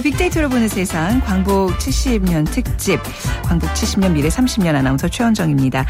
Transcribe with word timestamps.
빅데이터로 0.00 0.48
보는 0.48 0.68
세상 0.68 1.20
광복 1.20 1.78
70년 1.78 2.50
특집 2.50 2.98
광복 3.44 3.72
70년 3.72 4.12
미래 4.12 4.28
30년 4.28 4.74
아나운서 4.74 5.08
최원정입니다. 5.08 5.84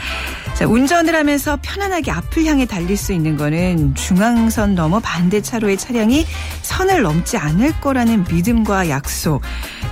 자, 0.55 0.67
운전을 0.67 1.15
하면서 1.15 1.59
편안하게 1.63 2.11
앞을 2.11 2.45
향해 2.45 2.67
달릴 2.67 2.97
수 2.97 3.13
있는 3.13 3.37
거는 3.37 3.95
중앙선 3.95 4.75
넘어 4.75 5.01
반대 5.01 5.41
차로의 5.41 5.77
차량이 5.77 6.27
선을 6.63 7.03
넘지 7.03 7.37
않을 7.37 7.81
거라는 7.81 8.25
믿음과 8.31 8.89
약속. 8.89 9.43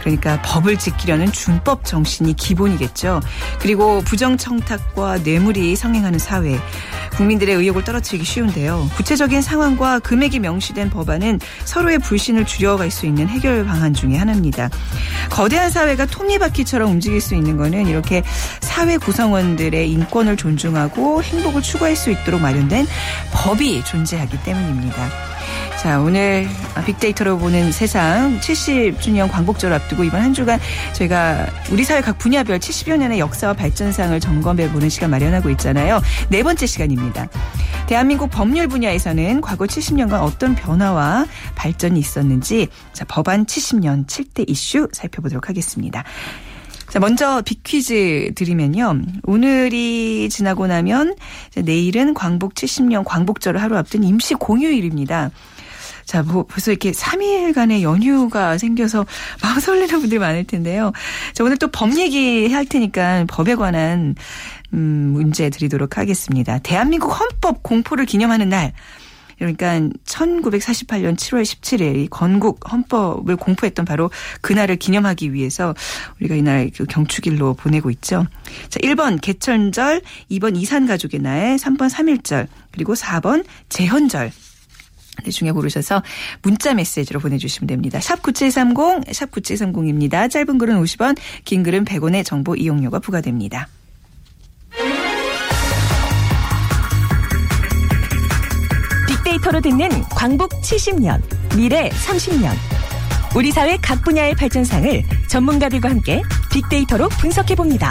그러니까 0.01 0.41
법을 0.43 0.79
지키려는 0.79 1.31
준법 1.31 1.85
정신이 1.85 2.35
기본이겠죠. 2.35 3.21
그리고 3.61 4.01
부정청탁과 4.03 5.19
뇌물이 5.19 5.77
성행하는 5.77 6.19
사회. 6.19 6.59
국민들의 7.17 7.55
의욕을 7.55 7.85
떨어뜨리기 7.85 8.25
쉬운데요. 8.25 8.89
구체적인 8.97 9.43
상황과 9.43 9.99
금액이 9.99 10.39
명시된 10.41 10.91
법안은 10.91 11.41
서로의 11.65 11.99
불신을 11.99 12.47
줄여갈 12.47 12.91
수 12.91 13.07
있는 13.07 13.29
해결 13.29 13.65
방안 13.65 13.93
중의 13.93 14.19
하나입니다. 14.19 14.71
거대한 15.31 15.71
사회가 15.71 16.07
톱니바퀴처럼 16.07 16.91
움직일 16.91 17.21
수 17.21 17.35
있는 17.35 17.52
거는 17.57 17.87
이렇게 17.87 18.23
사회 18.61 18.97
구성원들의 18.97 19.91
인권을 19.91 20.37
존중하고 20.37 21.23
행복을 21.23 21.63
추구할 21.63 21.97
수 21.97 22.11
있도록 22.11 22.41
마련된 22.41 22.87
법이 23.33 23.85
존재하기 23.85 24.43
때문입니다. 24.43 25.09
자, 25.83 26.01
오늘 26.01 26.47
빅데이터로 26.87 27.39
보는 27.39 27.73
세상 27.73 28.39
70주년 28.39 29.29
광복절 29.29 29.73
앞두고 29.73 30.05
이번 30.05 30.23
한 30.23 30.33
주간 30.33 30.61
저희가 30.93 31.49
우리 31.73 31.83
사회 31.83 32.01
각 32.01 32.19
분야별 32.19 32.61
70여 32.61 32.97
년의 32.99 33.19
역사와 33.19 33.55
발전상을 33.55 34.21
점검해 34.21 34.71
보는 34.71 34.89
시간 34.89 35.11
마련하고 35.11 35.51
있잖아요. 35.51 36.01
네 36.29 36.45
번째 36.45 36.67
시간입니다. 36.67 37.27
대한민국 37.89 38.31
법률 38.31 38.69
분야에서는 38.69 39.41
과거 39.41 39.65
70년간 39.65 40.23
어떤 40.23 40.55
변화와 40.55 41.27
발전이 41.57 41.99
있었는지 41.99 42.69
자, 42.93 43.05
법안 43.09 43.45
70년 43.45 44.07
7대 44.07 44.49
이슈 44.49 44.89
살펴보도록 44.93 45.49
하겠습니다. 45.49 46.05
자, 46.93 47.01
먼저 47.01 47.41
빅퀴즈 47.41 48.33
드리면요. 48.35 49.01
오늘이 49.23 50.29
지나고 50.29 50.67
나면 50.67 51.17
내일은 51.57 52.13
광복 52.13 52.53
70년 52.53 53.03
광복절을 53.07 53.63
하루 53.63 53.79
앞둔 53.79 54.05
임시 54.05 54.35
공휴일입니다. 54.35 55.31
자, 56.05 56.23
뭐 56.23 56.45
벌써 56.45 56.71
이렇게 56.71 56.91
3일간의 56.91 57.81
연휴가 57.81 58.59
생겨서 58.59 59.07
마음 59.43 59.59
설레는 59.59 60.01
분들이 60.01 60.19
많을 60.19 60.45
텐데요. 60.45 60.93
자, 61.33 61.45
오늘 61.45 61.57
또 61.57 61.69
법 61.69 61.97
얘기 61.97 62.53
할 62.53 62.67
테니까 62.67 63.25
법에 63.27 63.55
관한 63.55 64.15
음, 64.75 65.13
문제 65.15 65.49
드리도록 65.49 65.97
하겠습니다. 65.97 66.59
대한민국 66.59 67.19
헌법 67.19 67.63
공포를 67.63 68.05
기념하는 68.05 68.51
날. 68.51 68.75
그러니까 69.43 69.81
1948년 70.05 71.17
7월 71.17 71.43
17일 71.43 72.09
건국 72.11 72.61
헌법을 72.73 73.35
공포했던 73.37 73.85
바로 73.85 74.11
그날을 74.41 74.77
기념하기 74.77 75.33
위해서 75.33 75.75
우리가 76.21 76.37
이날 76.37 76.71
그 76.75 76.85
경축일로 76.85 77.55
보내고 77.55 77.91
있죠. 77.91 78.27
자, 78.69 78.79
1번 78.81 79.21
개천절, 79.21 80.03
2번 80.31 80.57
이산가족의 80.57 81.21
날, 81.21 81.57
3번 81.57 81.91
3.1절, 81.91 82.47
그리고 82.71 82.95
4번 82.95 83.45
재헌절. 83.69 84.31
네, 85.25 85.31
중에 85.31 85.51
고르셔서 85.51 86.03
문자 86.43 86.73
메시지로 86.73 87.21
보내주시면 87.21 87.67
됩니다. 87.67 88.01
샵 88.01 88.23
9730, 88.23 89.13
샵 89.13 89.31
9730입니다. 89.31 90.31
짧은 90.31 90.57
글은 90.57 90.81
50원, 90.83 91.17
긴 91.45 91.63
글은 91.63 91.85
100원의 91.85 92.25
정보 92.25 92.55
이용료가 92.55 93.01
부과됩니다. 93.01 93.69
빅데이터로 99.43 99.61
듣는 99.61 99.89
광복 100.11 100.51
70년, 100.63 101.21
미래 101.57 101.89
30년. 101.91 102.53
우리 103.35 103.51
사회 103.51 103.77
각 103.77 104.03
분야의 104.03 104.35
발전상을 104.37 105.03
전문가들과 105.29 105.91
함께 105.91 106.23
빅데이터로 106.53 107.09
분석해봅니다. 107.09 107.91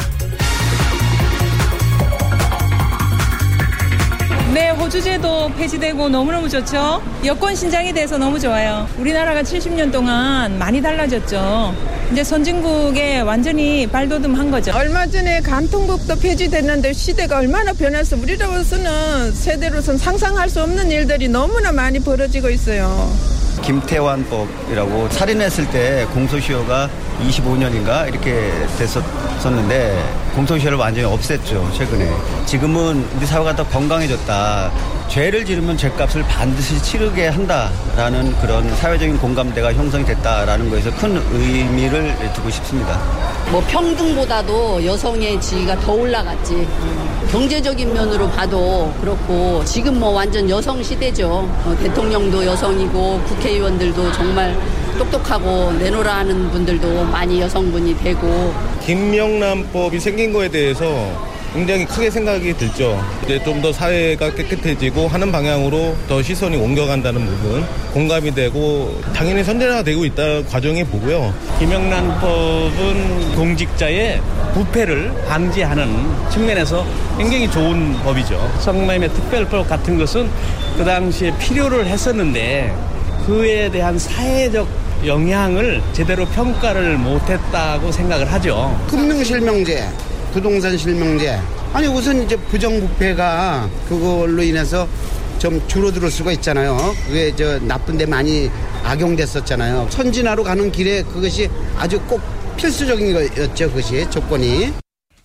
네, 4.53 4.69
호주제도 4.69 5.49
폐지되고 5.57 6.09
너무너무 6.09 6.49
좋죠. 6.49 7.01
여권 7.23 7.55
신장이 7.55 7.93
돼서 7.93 8.17
너무 8.17 8.37
좋아요. 8.37 8.85
우리나라가 8.97 9.43
70년 9.43 9.93
동안 9.93 10.59
많이 10.59 10.81
달라졌죠. 10.81 11.73
이제 12.11 12.21
선진국에 12.21 13.21
완전히 13.21 13.87
발돋움한 13.87 14.51
거죠. 14.51 14.73
얼마 14.75 15.07
전에 15.07 15.39
간통국도 15.39 16.17
폐지됐는데 16.19 16.91
시대가 16.91 17.37
얼마나 17.37 17.71
변해서 17.71 18.17
우리로서는 18.17 19.31
세대로서는 19.31 19.97
상상할 19.97 20.49
수 20.49 20.61
없는 20.61 20.91
일들이 20.91 21.29
너무나 21.29 21.71
많이 21.71 21.99
벌어지고 21.99 22.49
있어요. 22.49 23.09
김태환법이라고 23.61 25.09
살인했을 25.09 25.69
때 25.69 26.07
공소시효가 26.13 26.89
25년인가 27.21 28.07
이렇게 28.07 28.51
됐었는데 28.77 30.31
공소시효를 30.35 30.77
완전히 30.77 31.07
없앴죠 31.07 31.73
최근에 31.73 32.09
지금은 32.45 33.05
우리 33.15 33.25
사회가 33.25 33.55
더 33.55 33.63
건강해졌다 33.67 34.71
죄를 35.09 35.45
지르면 35.45 35.77
죄값을 35.77 36.23
반드시 36.23 36.81
치르게 36.81 37.27
한다라는 37.27 38.33
그런 38.39 38.73
사회적인 38.77 39.17
공감대가 39.17 39.73
형성이 39.73 40.05
됐다라는 40.05 40.69
거에서 40.69 40.89
큰 40.95 41.21
의미를 41.33 42.15
두고 42.33 42.49
싶습니다. 42.49 42.97
뭐 43.49 43.61
평등보다도 43.67 44.85
여성의 44.85 45.41
지위가 45.41 45.79
더 45.79 45.93
올라갔지. 45.93 46.67
경제적인 47.31 47.93
면으로 47.93 48.29
봐도 48.29 48.93
그렇고 49.01 49.63
지금 49.65 49.99
뭐 49.99 50.09
완전 50.11 50.49
여성 50.49 50.81
시대죠. 50.83 51.27
어, 51.27 51.77
대통령도 51.81 52.45
여성이고 52.45 53.21
국회의원들도 53.27 54.11
정말 54.13 54.57
똑똑하고 54.97 55.71
내놓으라 55.73 56.17
하는 56.17 56.49
분들도 56.51 57.05
많이 57.05 57.41
여성분이 57.41 57.97
되고 57.97 58.53
김명란법이 58.85 59.99
생긴 59.99 60.33
거에 60.33 60.49
대해서 60.49 60.85
굉장히 61.53 61.85
크게 61.85 62.09
생각이 62.09 62.53
들죠. 62.57 62.99
이제 63.25 63.41
좀 63.43 63.61
더 63.61 63.71
사회가 63.71 64.33
깨끗해지고 64.33 65.07
하는 65.07 65.31
방향으로 65.31 65.95
더 66.07 66.19
시선이 66.23 66.55
옮겨간다는 66.57 67.23
부분 67.25 67.63
공감이 67.93 68.33
되고 68.33 68.99
당연히 69.13 69.43
선대가 69.43 69.83
되고 69.83 70.03
있다는 70.03 70.47
과정이 70.47 70.83
보고요. 70.85 71.31
김영란 71.59 72.19
법은 72.19 73.35
공직자의 73.35 74.19
부패를 74.55 75.11
방지하는 75.27 75.93
측면에서 76.31 76.83
굉장히 77.19 77.51
좋은 77.51 77.93
법이죠. 78.03 78.51
성매매 78.61 79.09
특별법 79.09 79.69
같은 79.69 79.97
것은 79.99 80.27
그 80.77 80.83
당시에 80.83 81.37
필요를 81.37 81.85
했었는데 81.85 82.73
그에 83.27 83.69
대한 83.69 83.99
사회적 83.99 84.67
영향을 85.05 85.83
제대로 85.93 86.25
평가를 86.25 86.97
못했다고 86.97 87.91
생각을 87.91 88.31
하죠. 88.33 88.75
금융실명제, 88.89 89.87
부동산 90.33 90.77
실명제. 90.77 91.37
아니 91.73 91.87
우선 91.87 92.21
이제 92.23 92.35
부정부패가 92.35 93.69
그걸로 93.87 94.41
인해서 94.43 94.87
좀 95.39 95.61
줄어들 95.67 96.09
수가 96.11 96.31
있잖아요. 96.33 96.77
그게 97.07 97.33
저 97.35 97.59
나쁜 97.59 97.97
데 97.97 98.05
많이 98.05 98.49
악용됐었잖아요. 98.83 99.87
선진화로 99.89 100.43
가는 100.43 100.71
길에 100.71 101.01
그것이 101.03 101.49
아주 101.77 101.99
꼭 102.01 102.21
필수적인 102.57 103.13
거였죠. 103.13 103.69
그것이 103.69 104.07
조건이. 104.09 104.71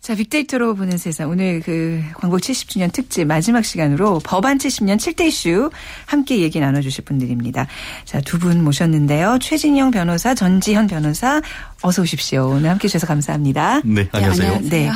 자, 0.01 0.15
빅데이터로 0.15 0.77
보는 0.77 0.99
세상. 0.99 1.29
오늘 1.31 1.61
그 1.61 2.01
광복 2.15 2.39
70주년 2.41 2.93
특집 2.93 3.25
마지막 3.27 3.65
시간으로 3.65 4.21
법안 4.23 4.57
70년 4.57 4.99
7대 4.99 5.23
이슈 5.27 5.69
함께 6.07 6.39
얘기 6.39 6.61
나눠주실 6.61 7.05
분들입니다. 7.05 7.67
자, 8.05 8.21
두 8.21 8.39
분 8.39 8.63
모셨는데요. 8.63 9.39
최진영 9.41 9.91
변호사, 9.91 10.33
전지현 10.33 10.87
변호사, 10.87 11.43
어서 11.83 12.03
오십시오. 12.03 12.49
오늘 12.55 12.71
함께 12.71 12.85
해주셔서 12.87 13.07
감사합니다. 13.07 13.83
네, 13.85 14.09
안녕하세요. 14.11 14.61
네. 14.63 14.69
네. 14.87 14.91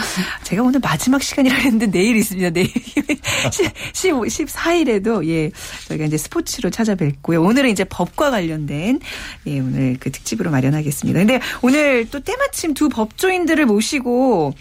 제가 0.45 0.63
오늘 0.63 0.81
마지막 0.81 1.23
시간이라 1.23 1.55
했는데 1.57 1.87
내일 1.87 2.17
있습니다. 2.17 2.51
내일. 2.51 2.71
10, 3.93 4.15
14일에도 4.15 5.27
예, 5.29 5.51
저희가 5.89 6.07
이제 6.07 6.17
스포츠로 6.17 6.71
찾아뵙고요. 6.71 7.43
오늘은 7.43 7.71
이제 7.71 7.85
법과 7.85 8.31
관련된 8.31 9.01
예, 9.47 9.61
오늘 9.61 9.99
그 10.01 10.11
특집으로 10.11 10.51
마련하겠습니다. 10.51 11.19
근데 11.19 11.41
오늘 11.63 12.09
또 12.11 12.21
때마침 12.21 12.75
두 12.75 12.89
법조인들을 12.89 13.67
모시고 13.67 14.55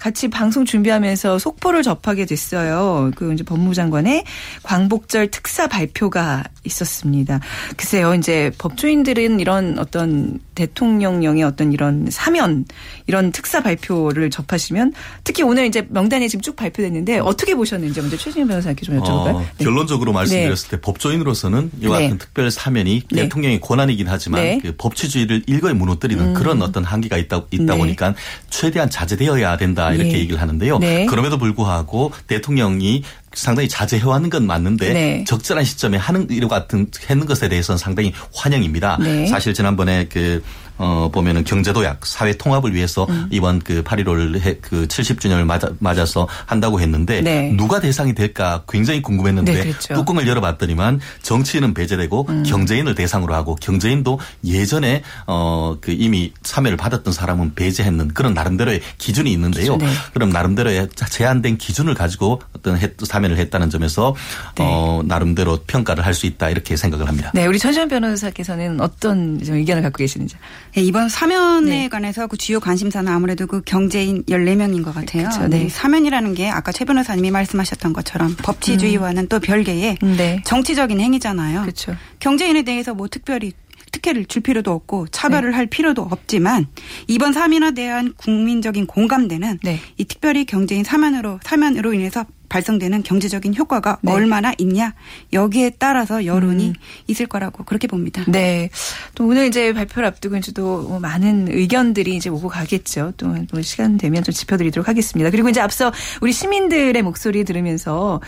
같이 0.00 0.28
방송 0.28 0.64
준비하면서 0.64 1.38
속보를 1.38 1.82
접하게 1.82 2.24
됐어요. 2.24 3.10
그 3.14 3.34
이제 3.34 3.44
법무장관의 3.44 4.24
광복절 4.62 5.30
특사 5.30 5.68
발표가 5.68 6.42
있었습니다. 6.64 7.40
글쎄요, 7.76 8.14
이제 8.14 8.50
법조인들은 8.56 9.40
이런 9.40 9.78
어떤 9.78 10.40
대통령령의 10.54 11.42
어떤 11.42 11.72
이런 11.72 12.06
사면 12.10 12.64
이런 13.06 13.30
특사 13.30 13.62
발표를 13.62 14.30
접하시면 14.30 14.92
특히 15.24 15.42
오늘 15.42 15.66
이제 15.66 15.86
명단이 15.88 16.28
지금 16.28 16.42
쭉 16.42 16.56
발표됐는데 16.56 17.18
어떻게 17.18 17.54
보셨는지 17.54 18.00
먼저 18.00 18.16
최진영 18.16 18.48
변호사님께 18.48 18.84
좀 18.84 18.98
여쭤볼까요? 19.00 19.34
어, 19.36 19.44
네. 19.58 19.64
결론적으로 19.64 20.12
말씀드렸을 20.12 20.68
네. 20.68 20.76
때 20.76 20.80
법조인으로서는 20.80 21.72
이와 21.82 21.98
같은 21.98 22.10
네. 22.10 22.18
특별 22.18 22.50
사면이 22.50 23.02
네. 23.10 23.22
대통령의 23.22 23.60
권한이긴 23.60 24.08
하지만 24.08 24.42
네. 24.42 24.60
그 24.62 24.74
법치주의를 24.76 25.44
일거에 25.46 25.72
무너뜨리는 25.72 26.28
음. 26.28 26.34
그런 26.34 26.62
어떤 26.62 26.84
한계가 26.84 27.16
있다 27.16 27.44
있다 27.50 27.74
네. 27.74 27.78
보니까 27.78 28.14
최대한 28.48 28.88
자제되어야 28.90 29.56
된다 29.56 29.89
이렇게 29.94 30.18
얘기를 30.18 30.40
하는데요. 30.40 30.78
그럼에도 31.08 31.38
불구하고 31.38 32.12
대통령이 32.26 33.02
상당히 33.32 33.68
자제해왔는 33.68 34.30
건 34.30 34.46
맞는데 34.46 34.92
네. 34.92 35.24
적절한 35.24 35.64
시점에 35.64 35.96
하는 35.96 36.26
이런 36.30 36.48
같은 36.48 36.88
했는 37.08 37.26
것에 37.26 37.48
대해서는 37.48 37.78
상당히 37.78 38.12
환영입니다. 38.34 38.98
네. 39.00 39.26
사실 39.26 39.54
지난번에 39.54 40.06
그 40.08 40.42
어, 40.80 41.10
보면은 41.12 41.44
경제도약, 41.44 42.06
사회 42.06 42.32
통합을 42.32 42.74
위해서 42.74 43.06
음. 43.08 43.26
이번 43.30 43.58
그 43.58 43.82
8.15를 43.82 44.58
그 44.62 44.86
70주년을 44.86 45.44
맞아, 45.44 45.70
맞아서 45.78 46.28
한다고 46.46 46.80
했는데 46.80 47.20
네. 47.20 47.52
누가 47.56 47.80
대상이 47.80 48.14
될까 48.14 48.62
굉장히 48.68 49.02
궁금했는데 49.02 49.52
네, 49.52 49.62
그렇죠. 49.62 49.94
뚜껑을 49.94 50.26
열어봤더니만 50.26 51.00
정치인은 51.22 51.74
배제되고 51.74 52.26
음. 52.28 52.42
경제인을 52.44 52.94
대상으로 52.94 53.34
하고 53.34 53.56
경제인도 53.56 54.20
예전에 54.44 55.02
어, 55.26 55.76
그 55.80 55.90
이미 55.92 56.32
참여를 56.42 56.76
받았던 56.76 57.12
사람은 57.12 57.54
배제했는 57.54 58.08
그런 58.08 58.34
나름대로의 58.34 58.80
기준이 58.98 59.32
있는데요. 59.32 59.76
네. 59.76 59.86
그럼 60.14 60.30
나름대로의 60.30 60.88
제한된 60.94 61.58
기준을 61.58 61.94
가지고 61.94 62.40
어떤 62.56 62.78
사면을 63.02 63.36
했다는 63.38 63.70
점에서 63.70 64.14
네. 64.56 64.64
어, 64.64 65.02
나름대로 65.04 65.58
평가를 65.66 66.04
할 66.06 66.20
수 66.20 66.26
있다 66.26 66.50
이렇게 66.50 66.76
생각을 66.76 67.08
합니다. 67.08 67.30
네, 67.34 67.46
우리 67.46 67.58
전시현 67.58 67.88
변호사께서는 67.88 68.80
어떤 68.80 69.42
좀 69.42 69.54
의견을 69.56 69.82
갖고 69.82 69.98
계시는지. 69.98 70.36
네, 70.74 70.82
이번 70.82 71.08
사면에 71.08 71.70
네. 71.70 71.88
관해서 71.88 72.26
그 72.26 72.36
주요 72.36 72.60
관심사는 72.60 73.10
아무래도 73.10 73.46
그 73.46 73.62
경제인 73.64 74.24
14명인 74.24 74.84
것 74.84 74.94
같아요. 74.94 75.28
그렇죠. 75.28 75.48
네. 75.48 75.68
사면이라는 75.68 76.34
게 76.34 76.48
아까 76.48 76.72
최 76.72 76.84
변호사님이 76.84 77.30
말씀하셨던 77.30 77.92
것처럼 77.92 78.36
법치주의와는 78.36 79.24
음. 79.24 79.28
또 79.28 79.40
별개의 79.40 79.98
네. 80.02 80.42
정치적인 80.44 81.00
행위잖아요. 81.00 81.62
그렇죠. 81.62 81.96
경제인에 82.20 82.62
대해서 82.62 82.94
뭐 82.94 83.08
특별히 83.08 83.52
특혜를 83.92 84.26
줄 84.26 84.42
필요도 84.42 84.70
없고 84.70 85.08
차별을 85.08 85.50
네. 85.50 85.56
할 85.56 85.66
필요도 85.66 86.02
없지만 86.02 86.66
이번 87.08 87.32
사면에 87.32 87.72
대한 87.72 88.12
국민적인 88.16 88.86
공감대는 88.86 89.58
네. 89.62 89.80
이 89.96 90.04
특별히 90.04 90.44
경제인 90.44 90.84
사면으로 90.84 91.40
사면으로 91.42 91.92
인해서 91.92 92.24
발생되는 92.50 93.02
경제적인 93.02 93.56
효과가 93.56 93.98
네. 94.02 94.12
얼마나 94.12 94.52
있냐 94.58 94.92
여기에 95.32 95.76
따라서 95.78 96.26
여론이 96.26 96.68
음. 96.68 96.74
있을 97.06 97.26
거라고 97.26 97.64
그렇게 97.64 97.86
봅니다. 97.88 98.22
네. 98.28 98.68
또 99.14 99.26
오늘 99.26 99.46
이제 99.46 99.72
발표를 99.72 100.06
앞두고 100.08 100.36
이제 100.36 100.52
또뭐 100.52 101.00
많은 101.00 101.48
의견들이 101.48 102.14
이제 102.16 102.28
오고 102.28 102.48
가겠죠. 102.48 103.14
또 103.16 103.34
시간 103.62 103.96
되면 103.96 104.22
좀 104.22 104.34
짚어드리도록 104.34 104.88
하겠습니다. 104.88 105.30
그리고 105.30 105.48
이제 105.48 105.60
앞서 105.60 105.90
우리 106.20 106.32
시민들의 106.32 107.00
목소리 107.02 107.44
들으면서 107.44 108.20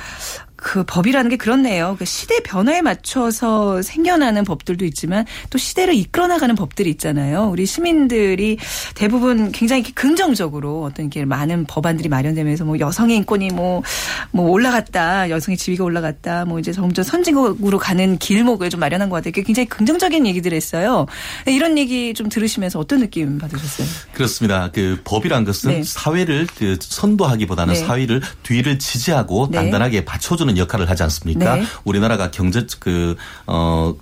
그 0.62 0.84
법이라는 0.84 1.28
게 1.28 1.36
그렇네요. 1.36 1.96
그 1.98 2.04
시대 2.04 2.40
변화에 2.40 2.82
맞춰서 2.82 3.82
생겨나는 3.82 4.44
법들도 4.44 4.84
있지만 4.86 5.26
또 5.50 5.58
시대를 5.58 5.94
이끌어 5.94 6.28
나가는 6.28 6.54
법들이 6.54 6.88
있잖아요. 6.90 7.48
우리 7.50 7.66
시민들이 7.66 8.58
대부분 8.94 9.50
굉장히 9.50 9.82
긍정적으로 9.82 10.84
어떤 10.84 11.10
게 11.10 11.24
많은 11.24 11.66
법안들이 11.66 12.08
마련되면서 12.08 12.64
뭐 12.64 12.78
여성의 12.78 13.16
인권이 13.16 13.48
뭐뭐 13.50 14.50
올라갔다. 14.50 15.30
여성의 15.30 15.58
지위가 15.58 15.82
올라갔다. 15.82 16.44
뭐 16.44 16.60
이제 16.60 16.70
점점 16.70 17.02
선진국으로 17.04 17.78
가는 17.78 18.16
길목을 18.16 18.70
좀 18.70 18.78
마련한 18.78 19.10
것 19.10 19.16
같아요. 19.16 19.32
굉장히 19.44 19.68
긍정적인 19.68 20.26
얘기들 20.28 20.52
했어요. 20.52 21.06
이런 21.46 21.76
얘기 21.76 22.14
좀 22.14 22.28
들으시면서 22.28 22.78
어떤 22.78 23.00
느낌 23.00 23.36
받으셨어요? 23.38 23.88
그렇습니다. 24.12 24.70
그 24.72 25.00
법이란 25.02 25.44
것은 25.44 25.70
네. 25.70 25.82
사회를 25.82 26.46
그 26.56 26.76
선도하기보다는 26.80 27.74
네. 27.74 27.80
사회를 27.80 28.22
뒤를 28.44 28.78
지지하고 28.78 29.48
네. 29.50 29.58
단단하게 29.58 30.04
받쳐주는 30.04 30.51
역할을 30.58 30.88
하지 30.90 31.02
않습니까? 31.02 31.56
네. 31.56 31.64
우리나라가 31.84 32.31
경제 32.31 32.66
그 32.81 33.16
어 33.46 33.94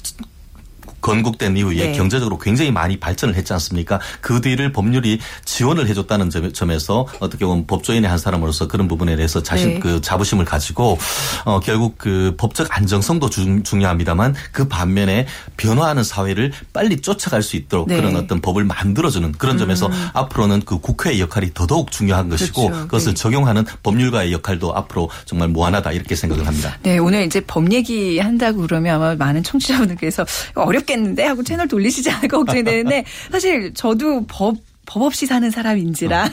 건국된 1.00 1.56
이후에 1.56 1.88
네. 1.88 1.92
경제적으로 1.92 2.38
굉장히 2.38 2.70
많이 2.70 2.98
발전을 2.98 3.34
했지 3.34 3.52
않습니까? 3.52 4.00
그 4.20 4.40
뒤를 4.40 4.72
법률이 4.72 5.18
지원을 5.44 5.88
해줬다는 5.88 6.30
점 6.30 6.70
에서 6.70 7.06
어떻게 7.18 7.44
보면 7.44 7.66
법조인의 7.66 8.08
한 8.08 8.18
사람으로서 8.18 8.68
그런 8.68 8.86
부분에 8.86 9.16
대해서 9.16 9.42
자신 9.42 9.74
네. 9.74 9.78
그 9.80 10.00
자부심을 10.00 10.44
가지고 10.44 10.98
어 11.44 11.58
결국 11.58 11.98
그 11.98 12.34
법적 12.36 12.68
안정성도 12.70 13.28
중, 13.28 13.62
요합니다만 13.82 14.34
그 14.52 14.68
반면에 14.68 15.26
변화하는 15.56 16.04
사회를 16.04 16.52
빨리 16.72 17.00
쫓아갈 17.00 17.42
수 17.42 17.56
있도록 17.56 17.88
네. 17.88 17.96
그런 17.96 18.14
어떤 18.14 18.40
법을 18.40 18.64
만들어주는 18.64 19.32
그런 19.32 19.58
점에서 19.58 19.86
음. 19.86 20.08
앞으로는 20.12 20.62
그 20.64 20.78
국회의 20.78 21.20
역할이 21.20 21.52
더더욱 21.54 21.90
중요한 21.90 22.28
것이고 22.28 22.66
그렇죠. 22.66 22.82
그것을 22.82 23.14
네. 23.14 23.20
적용하는 23.20 23.64
법률가의 23.82 24.32
역할도 24.32 24.74
앞으로 24.76 25.10
정말 25.24 25.48
무한하다 25.48 25.92
이렇게 25.92 26.14
생각을 26.14 26.46
합니다. 26.46 26.78
네 26.82 26.98
오늘 26.98 27.24
이제 27.24 27.40
법 27.40 27.72
얘기 27.72 28.18
한다고 28.18 28.62
그러면 28.62 28.96
아마 28.96 29.14
많은 29.14 29.42
청취자분들께서 29.42 30.24
어렵게 30.54 30.89
모르겠는데? 30.90 31.24
하고 31.24 31.42
채널 31.42 31.68
돌리시지 31.68 32.10
않을까 32.10 32.38
걱정이 32.38 32.64
되는데 32.64 33.04
사실 33.30 33.72
저도 33.74 34.26
법 34.26 34.56
법 34.90 35.02
없이 35.02 35.24
사는 35.26 35.48
사람인지라 35.50 36.24
어, 36.24 36.28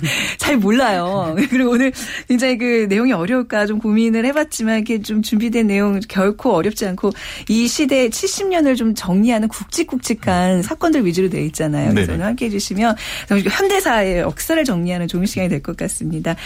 네. 0.00 0.08
잘 0.36 0.58
몰라요. 0.58 1.34
그리고 1.48 1.70
오늘 1.70 1.92
굉장히 2.28 2.58
그 2.58 2.86
내용이 2.88 3.12
어려울까 3.12 3.64
좀 3.66 3.78
고민을 3.78 4.26
해봤지만 4.26 4.76
이렇게 4.76 5.00
좀 5.00 5.22
준비된 5.22 5.66
내용 5.66 5.98
결코 6.08 6.52
어렵지 6.54 6.84
않고 6.84 7.10
이 7.48 7.66
시대 7.66 8.10
70년을 8.10 8.76
좀 8.76 8.94
정리하는 8.94 9.48
굵직굵직한 9.48 10.60
사건들 10.62 11.06
위주로 11.06 11.30
되어 11.30 11.40
있잖아요. 11.44 11.90
그래서 11.94 12.12
오늘 12.12 12.26
함께 12.26 12.46
해주시면 12.46 12.96
현대사의 13.30 14.18
역사를 14.18 14.62
정리하는 14.62 15.08
좋은 15.08 15.24
시간이 15.24 15.48
될 15.48 15.62
것 15.62 15.76
같습니다. 15.76 16.36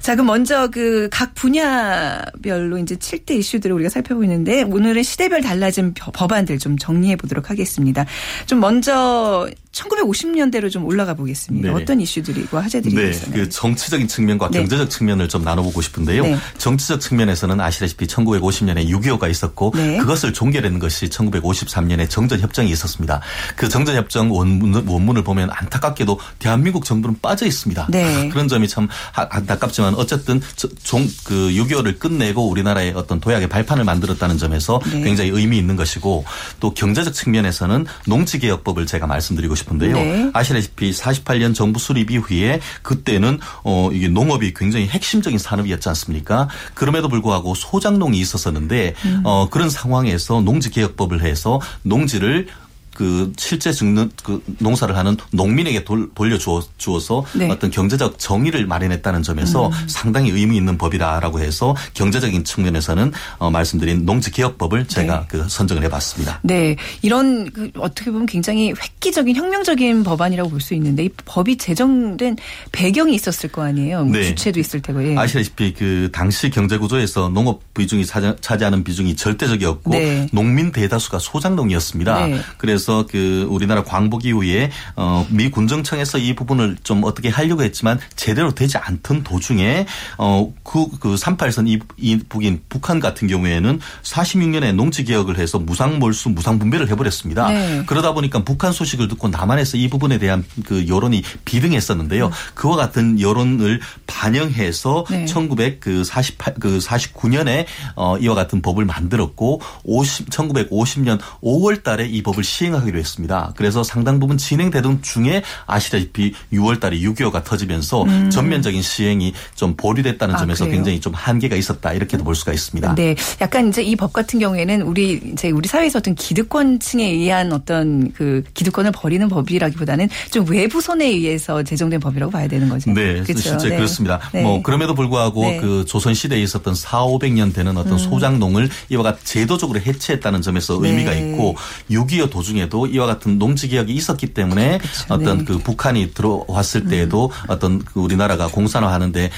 자, 0.00 0.14
그럼 0.14 0.26
먼저 0.26 0.68
그 0.68 1.08
각 1.12 1.34
분야별로 1.34 2.78
이제 2.78 2.96
7대 2.96 3.32
이슈들을 3.32 3.74
우리가 3.76 3.88
살펴보고 3.90 4.24
있는데 4.24 4.62
오늘은 4.62 5.02
시대별 5.02 5.42
달라진 5.42 5.94
법안들 5.94 6.58
좀 6.58 6.76
정리해 6.76 7.14
보도록 7.16 7.50
하겠습니다. 7.50 8.04
좀 8.46 8.58
먼저 8.60 9.48
1950년대로 9.74 10.70
좀 10.70 10.84
올라가 10.84 11.14
보겠습니다. 11.14 11.68
네. 11.68 11.74
어떤 11.74 12.00
이슈들이고 12.00 12.58
화제들이 12.58 12.94
네. 12.94 13.10
있었나요? 13.10 13.42
그 13.42 13.48
정치적인 13.48 14.08
측면과 14.08 14.50
네. 14.50 14.60
경제적 14.60 14.90
측면을 14.90 15.28
좀 15.28 15.42
나눠보고 15.42 15.80
싶은데요. 15.80 16.22
네. 16.22 16.36
정치적 16.58 17.00
측면에서는 17.00 17.60
아시다시피 17.60 18.06
1950년에 18.06 18.88
6.25가 18.88 19.30
있었고 19.30 19.72
네. 19.74 19.98
그것을 19.98 20.32
종결하는 20.32 20.78
것이 20.78 21.08
1953년에 21.08 22.08
정전협정이 22.08 22.70
있었습니다. 22.70 23.20
그 23.56 23.68
정전협정 23.68 24.32
원문, 24.32 24.86
원문을 24.86 25.24
보면 25.24 25.50
안타깝게도 25.52 26.20
대한민국 26.38 26.84
정부는 26.84 27.18
빠져 27.20 27.46
있습니다. 27.46 27.88
네. 27.90 28.28
그런 28.32 28.48
점이 28.48 28.68
참 28.68 28.88
안타깝지만 29.14 29.94
어쨌든 29.94 30.40
종 30.82 31.04
그 31.24 31.50
6.25를 31.50 31.98
끝내고 31.98 32.48
우리나라의 32.48 32.92
어떤 32.94 33.20
도약의 33.20 33.48
발판을 33.48 33.84
만들었다는 33.84 34.38
점에서 34.38 34.80
네. 34.90 35.02
굉장히 35.02 35.30
의미 35.30 35.58
있는 35.58 35.76
것이고 35.76 36.24
또 36.60 36.74
경제적 36.74 37.14
측면에서는 37.14 37.86
농지개혁법을 38.06 38.86
제가 38.86 39.06
말씀드리고 39.06 39.54
싶습니다. 39.54 39.63
싶은데요. 39.64 39.96
네. 39.96 40.30
아시다시피 40.32 40.92
48년 40.92 41.54
정부 41.54 41.78
수립 41.78 42.10
이후에 42.10 42.60
그때는 42.82 43.40
어 43.64 43.90
이게 43.92 44.08
농업이 44.08 44.54
굉장히 44.54 44.86
핵심적인 44.86 45.38
산업이었지 45.38 45.88
않습니까? 45.88 46.48
그럼에도 46.74 47.08
불구하고 47.08 47.54
소작농이 47.54 48.18
있었었는데 48.18 48.94
음. 49.04 49.20
어 49.24 49.48
그런 49.50 49.70
상황에서 49.70 50.40
농지 50.40 50.70
개혁법을 50.70 51.22
해서 51.22 51.60
농지를 51.82 52.48
그 52.94 53.32
실제 53.36 53.72
죽는 53.72 54.10
그 54.22 54.42
농사를 54.58 54.96
하는 54.96 55.16
농민에게 55.32 55.84
돌, 55.84 56.10
돌려주어 56.14 56.62
주어서 56.78 57.24
네. 57.34 57.48
어떤 57.50 57.70
경제적 57.70 58.18
정의를 58.18 58.66
마련했다는 58.66 59.22
점에서 59.22 59.68
음. 59.68 59.72
상당히 59.86 60.30
의미 60.30 60.56
있는 60.56 60.76
법이다라고 60.78 61.40
해서 61.40 61.76
경제적인 61.94 62.44
측면에서는 62.44 63.12
어, 63.38 63.50
말씀드린 63.50 64.04
농지개혁법을 64.04 64.86
제가 64.88 65.20
네. 65.20 65.26
그 65.28 65.46
선정을 65.48 65.84
해봤습니다. 65.84 66.40
네, 66.42 66.76
이런 67.02 67.50
그 67.50 67.70
어떻게 67.78 68.10
보면 68.10 68.26
굉장히 68.26 68.70
획기적인 68.70 69.36
혁명적인 69.36 70.02
법안이라고 70.02 70.50
볼 70.50 70.64
수 70.64 70.74
있는데 70.74 71.04
이 71.04 71.10
법이 71.26 71.58
제정된 71.58 72.36
배경이 72.72 73.14
있었을 73.14 73.50
거 73.50 73.62
아니에요. 73.62 74.04
뭐 74.04 74.16
네. 74.16 74.24
주체도 74.24 74.58
있을 74.58 74.80
테고. 74.80 75.06
예. 75.06 75.16
아시다시피 75.16 75.74
그 75.74 76.08
당시 76.12 76.50
경제 76.50 76.78
구조에서 76.78 77.28
농업 77.28 77.60
비중이 77.74 78.04
차지하는 78.40 78.82
비중이 78.82 79.14
절대적이었고 79.16 79.90
네. 79.90 80.26
농민 80.32 80.72
대다수가 80.72 81.18
소작농이었습니다. 81.18 82.26
네. 82.26 82.40
그래서 82.56 82.83
그래서 82.84 83.06
그 83.10 83.46
우리나라 83.48 83.82
광복 83.82 84.26
이후에 84.26 84.70
어 84.96 85.24
미 85.30 85.50
군정청에서 85.50 86.18
이 86.18 86.34
부분을 86.34 86.76
좀 86.84 87.02
어떻게 87.04 87.28
하려고 87.30 87.62
했지만 87.62 87.98
제대로 88.14 88.54
되지 88.54 88.76
않던 88.76 89.24
도중에 89.24 89.86
어 90.18 90.50
그 90.62 90.84
그 91.00 91.14
38선 91.14 91.66
이, 91.68 91.78
이북인 91.96 92.62
북한 92.68 93.00
같은 93.00 93.26
경우에는 93.26 93.80
46년에 94.02 94.74
농지 94.74 95.04
개혁을 95.04 95.38
해서 95.38 95.58
무상 95.58 95.98
몰수 95.98 96.28
무상 96.30 96.58
분배를 96.58 96.88
해버렸습니다. 96.90 97.48
네. 97.48 97.82
그러다 97.86 98.12
보니까 98.12 98.44
북한 98.44 98.72
소식을 98.72 99.08
듣고 99.08 99.28
남한에서 99.28 99.76
이 99.78 99.88
부분에 99.88 100.18
대한 100.18 100.44
그 100.64 100.86
여론이 100.88 101.22
비등했었는데요. 101.44 102.26
음. 102.26 102.30
그와 102.54 102.76
같은 102.76 103.20
여론을 103.20 103.80
반영해서 104.06 105.04
네. 105.10 105.24
1948, 105.26 106.54
그 106.60 106.78
49년에 106.78 107.66
어 107.96 108.18
이와 108.18 108.34
같은 108.34 108.60
법을 108.60 108.84
만들었고 108.84 109.60
50, 109.84 110.30
1950년 110.30 111.18
5월 111.42 111.82
달에 111.82 112.06
이 112.06 112.22
법을 112.22 112.44
시행 112.44 112.73
시행하기로 112.74 112.98
했습니다. 112.98 113.52
그래서 113.56 113.82
상당 113.82 114.18
부분 114.20 114.36
진행되던 114.36 115.02
중에 115.02 115.42
아시다시피 115.66 116.34
6월 116.52 116.80
달에 116.80 116.98
6.25가 116.98 117.44
터지면서 117.44 118.02
음. 118.04 118.30
전면적인 118.30 118.82
시행이 118.82 119.32
좀 119.54 119.74
보류됐다는 119.76 120.34
아, 120.34 120.38
점에서 120.38 120.64
그래요? 120.64 120.76
굉장히 120.78 121.00
좀 121.00 121.12
한계가 121.14 121.56
있었다 121.56 121.92
이렇게도 121.92 122.24
볼 122.24 122.34
수가 122.34 122.52
있습니다. 122.52 122.94
네. 122.96 123.14
약간 123.40 123.68
이제 123.68 123.82
이 123.82 123.94
법 123.94 124.12
같은 124.12 124.40
경우에는 124.40 124.82
우리 124.82 125.20
이제 125.32 125.50
우리 125.50 125.68
사회에서 125.68 126.00
어떤 126.00 126.16
기득권층에 126.16 127.04
의한 127.04 127.52
어떤 127.52 128.10
그 128.12 128.42
기득권을 128.54 128.90
버리는 128.90 129.26
법이라기보다는 129.28 130.08
좀 130.32 130.44
외부 130.48 130.80
손에 130.80 131.06
의해서 131.06 131.62
제정된 131.62 132.00
법이라고 132.00 132.32
봐야 132.32 132.48
되는 132.48 132.68
거죠. 132.68 132.90
네. 132.92 133.22
그렇죠? 133.22 133.38
실제 133.38 133.68
네. 133.68 133.76
그렇습니다. 133.76 134.18
네. 134.32 134.42
뭐 134.42 134.62
그럼에도 134.62 134.94
불구하고 134.96 135.42
네. 135.42 135.60
그 135.60 135.84
조선 135.86 136.12
시대에 136.12 136.42
있었던 136.42 136.74
4, 136.74 137.04
500년 137.04 137.54
되는 137.54 137.76
어떤 137.76 137.92
음. 137.92 137.98
소장농을 137.98 138.68
이와 138.88 139.04
같은 139.04 139.20
제도적으로 139.22 139.80
해체했다는 139.80 140.42
점에서 140.42 140.80
네. 140.80 140.90
의미가 140.90 141.12
있고 141.14 141.54
6.25 141.90 142.30
도중에 142.30 142.63
도 142.68 142.86
이와 142.86 143.06
같은 143.06 143.38
농지 143.38 143.68
개혁이 143.68 143.92
있었기 143.92 144.34
때문에 144.34 144.78
그렇죠. 144.78 145.14
어떤 145.14 145.38
네. 145.38 145.44
그 145.44 145.58
북한이 145.58 146.12
들어왔을 146.14 146.86
때에도 146.86 147.26
음. 147.26 147.50
어떤 147.50 147.84
그 147.84 148.00
우리나라가 148.00 148.48
공산화하는데 148.48 149.30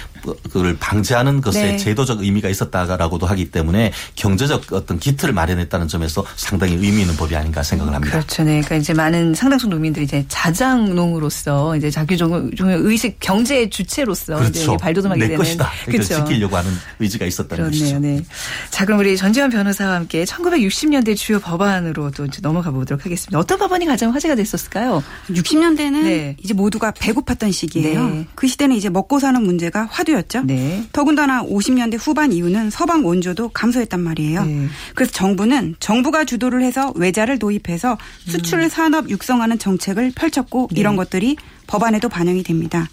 그걸 0.45 0.77
방지하는 0.79 1.41
것에 1.41 1.73
네. 1.73 1.77
제도적 1.77 2.23
의미가 2.23 2.49
있었다라고도 2.49 3.27
하기 3.27 3.51
때문에 3.51 3.93
경제적 4.15 4.73
어떤 4.73 4.99
기틀을 4.99 5.35
마련했다는 5.35 5.89
점에서 5.89 6.25
상당히 6.37 6.75
의미 6.75 7.03
있는 7.03 7.17
법이 7.17 7.37
아닌가 7.37 7.63
생각을 7.63 7.95
합니다. 7.95 8.13
그렇죠. 8.13 8.43
네. 8.43 8.61
그러니까 8.61 8.77
이제 8.77 8.93
많은 8.93 9.35
상당수 9.35 9.69
농민들이 9.69 10.05
이제 10.05 10.25
자장농으로서 10.29 11.77
이제 11.77 11.91
자기 11.91 12.17
종 12.17 12.51
의식 12.59 13.19
경제 13.21 13.69
주체로서 13.69 14.37
그렇죠. 14.37 14.61
이제 14.61 14.77
발돋움하게 14.77 15.21
내 15.21 15.29
되는 15.29 15.39
것이다. 15.39 15.71
그렇죠. 15.87 16.25
지키려고 16.25 16.57
하는 16.57 16.71
의지가 16.99 17.27
있었다는 17.27 17.71
그렇네요. 17.71 17.81
것이죠. 17.81 17.99
네. 18.01 18.23
자, 18.71 18.85
그럼 18.85 19.01
우리 19.01 19.17
전지현 19.17 19.51
변호사와 19.51 19.95
함께 19.95 20.25
1960년대 20.25 21.17
주요 21.17 21.41
법안으로 21.41 22.11
또 22.13 22.27
넘어가 22.43 22.71
보도록 22.71 23.05
하겠습니다. 23.05 23.16
어떤 23.35 23.59
법안이 23.59 23.87
가장 23.87 24.15
화제가 24.15 24.35
됐었을까요? 24.35 25.03
60년대는 25.29 26.03
네. 26.03 26.37
이제 26.43 26.55
모두가 26.55 26.93
배고팠던 26.93 27.53
시기예요. 27.53 28.09
네. 28.09 28.27
그 28.35 28.47
시대는 28.47 28.77
이제 28.77 28.89
먹고 28.89 29.19
사는 29.19 29.43
문제가 29.43 29.87
화두였죠. 29.91 30.43
네. 30.43 30.85
더군다나 30.93 31.43
50년대 31.45 31.99
후반 32.01 32.33
이후는 32.33 32.71
서방 32.71 33.05
원조도 33.05 33.51
감소했단 33.51 34.01
말이에요. 34.01 34.45
네. 34.45 34.67
그래서 34.95 35.13
정부는 35.13 35.77
정부가 35.81 36.25
주도를 36.25 36.63
해서 36.63 36.93
외자를 36.97 37.39
도입해서 37.39 37.99
수출 38.27 38.61
음. 38.61 38.69
산업 38.69 39.11
육성하는 39.11 39.59
정책을 39.59 40.13
펼쳤고 40.15 40.69
네. 40.73 40.81
이런 40.81 40.97
것들이 40.97 41.37
법안에도 41.67 42.09
반영이 42.09 42.43
됩니다. 42.43 42.89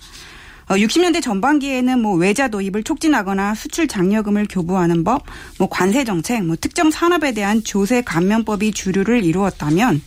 60년대 0.68 1.18
어, 1.18 1.22
전반기에는 1.22 2.02
뭐 2.02 2.16
외자 2.16 2.48
도입을 2.48 2.84
촉진하거나 2.84 3.56
수출 3.56 3.88
장려금을 3.88 4.48
교부하는 4.50 5.04
법, 5.04 5.24
뭐 5.60 5.68
관세 5.70 6.04
정책, 6.04 6.44
뭐 6.44 6.56
특정 6.60 6.92
산업에 6.92 7.34
대한 7.34 7.64
조세 7.64 8.02
감면법이 8.02 8.72
주류를 8.72 9.24
이루었다면 9.24 10.02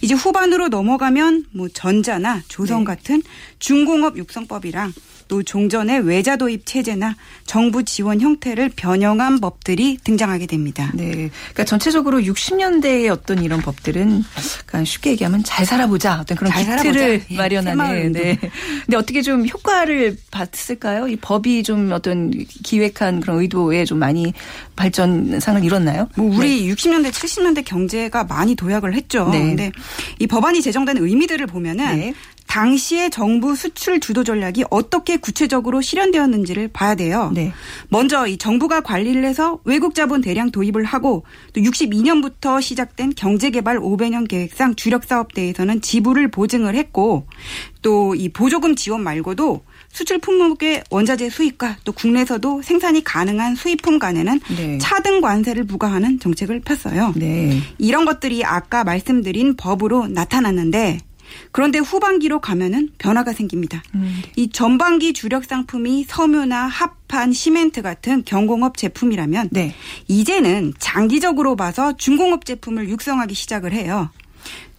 이제 0.00 0.14
후반으로 0.14 0.68
넘어가면 0.68 1.46
뭐 1.52 1.68
전자나 1.68 2.42
조선 2.48 2.80
네. 2.80 2.84
같은 2.84 3.22
중공업 3.58 4.18
육성법이랑 4.18 4.92
또 5.32 5.42
종전의 5.42 6.00
외자 6.00 6.36
도입 6.36 6.66
체제나 6.66 7.16
정부 7.46 7.84
지원 7.84 8.20
형태를 8.20 8.70
변형한 8.76 9.40
법들이 9.40 9.96
등장하게 10.04 10.44
됩니다. 10.44 10.90
네. 10.92 11.10
그러니까 11.10 11.64
전체적으로 11.64 12.20
60년대의 12.20 13.10
어떤 13.10 13.42
이런 13.42 13.62
법들은 13.62 14.24
그러니까 14.66 14.84
쉽게 14.84 15.12
얘기하면 15.12 15.42
잘 15.42 15.64
살아보자 15.64 16.20
어떤 16.20 16.36
그런 16.36 16.52
기틀을 16.52 17.22
예, 17.30 17.34
마련하는. 17.34 18.12
네. 18.12 18.36
근데 18.84 18.94
어떻게 18.94 19.22
좀 19.22 19.48
효과를 19.48 20.18
봤을까요? 20.30 21.08
이 21.08 21.16
법이 21.16 21.62
좀 21.62 21.92
어떤 21.92 22.30
기획한 22.62 23.20
그런 23.20 23.40
의도에 23.40 23.86
좀 23.86 24.00
많이 24.00 24.34
발전상을 24.76 25.64
이뤘나요? 25.64 26.10
뭐 26.14 26.36
우리 26.36 26.66
네. 26.66 26.74
60년대 26.74 27.10
70년대 27.10 27.64
경제가 27.64 28.24
많이 28.24 28.54
도약을 28.54 28.92
했죠. 28.94 29.30
네. 29.32 29.38
근데 29.38 29.72
이 30.18 30.26
법안이 30.26 30.60
제정된 30.60 30.98
의미들을 30.98 31.46
보면은 31.46 31.96
네. 31.96 32.14
당시의 32.46 33.10
정부 33.10 33.56
수출 33.56 34.00
주도 34.00 34.24
전략이 34.24 34.64
어떻게 34.70 35.16
구체적으로 35.16 35.80
실현되었는지를 35.80 36.68
봐야 36.68 36.94
돼요. 36.94 37.30
네. 37.34 37.52
먼저 37.88 38.26
이 38.26 38.36
정부가 38.36 38.82
관리를 38.82 39.24
해서 39.24 39.58
외국 39.64 39.94
자본 39.94 40.20
대량 40.20 40.50
도입을 40.50 40.84
하고 40.84 41.24
또 41.52 41.60
62년부터 41.60 42.60
시작된 42.60 43.14
경제개발 43.16 43.78
500년 43.78 44.28
계획상 44.28 44.74
주력 44.76 45.04
사업대에서는 45.04 45.80
지불을 45.80 46.30
보증을 46.30 46.74
했고 46.76 47.26
또 47.82 48.12
이 48.14 48.28
보조금 48.28 48.74
지원 48.74 49.02
말고도 49.02 49.62
수출 49.90 50.18
품목의 50.18 50.84
원자재 50.90 51.28
수입과 51.28 51.76
또 51.84 51.92
국내에서도 51.92 52.62
생산이 52.62 53.04
가능한 53.04 53.54
수입품 53.54 53.98
간에는 53.98 54.40
네. 54.56 54.78
차등 54.78 55.20
관세를 55.20 55.64
부과하는 55.64 56.18
정책을 56.18 56.60
폈어요. 56.60 57.12
네. 57.16 57.60
이런 57.78 58.04
것들이 58.04 58.44
아까 58.44 58.84
말씀드린 58.84 59.56
법으로 59.56 60.08
나타났는데 60.08 60.98
그런데 61.50 61.78
후반기로 61.78 62.40
가면은 62.40 62.90
변화가 62.98 63.32
생깁니다. 63.32 63.82
음. 63.94 64.22
이 64.36 64.50
전반기 64.50 65.12
주력 65.12 65.44
상품이 65.44 66.04
섬유나 66.08 66.66
합판, 66.66 67.32
시멘트 67.32 67.82
같은 67.82 68.22
경공업 68.24 68.76
제품이라면 68.76 69.48
네. 69.52 69.74
이제는 70.08 70.74
장기적으로 70.78 71.56
봐서 71.56 71.96
중공업 71.96 72.44
제품을 72.44 72.88
육성하기 72.88 73.34
시작을 73.34 73.72
해요. 73.72 74.10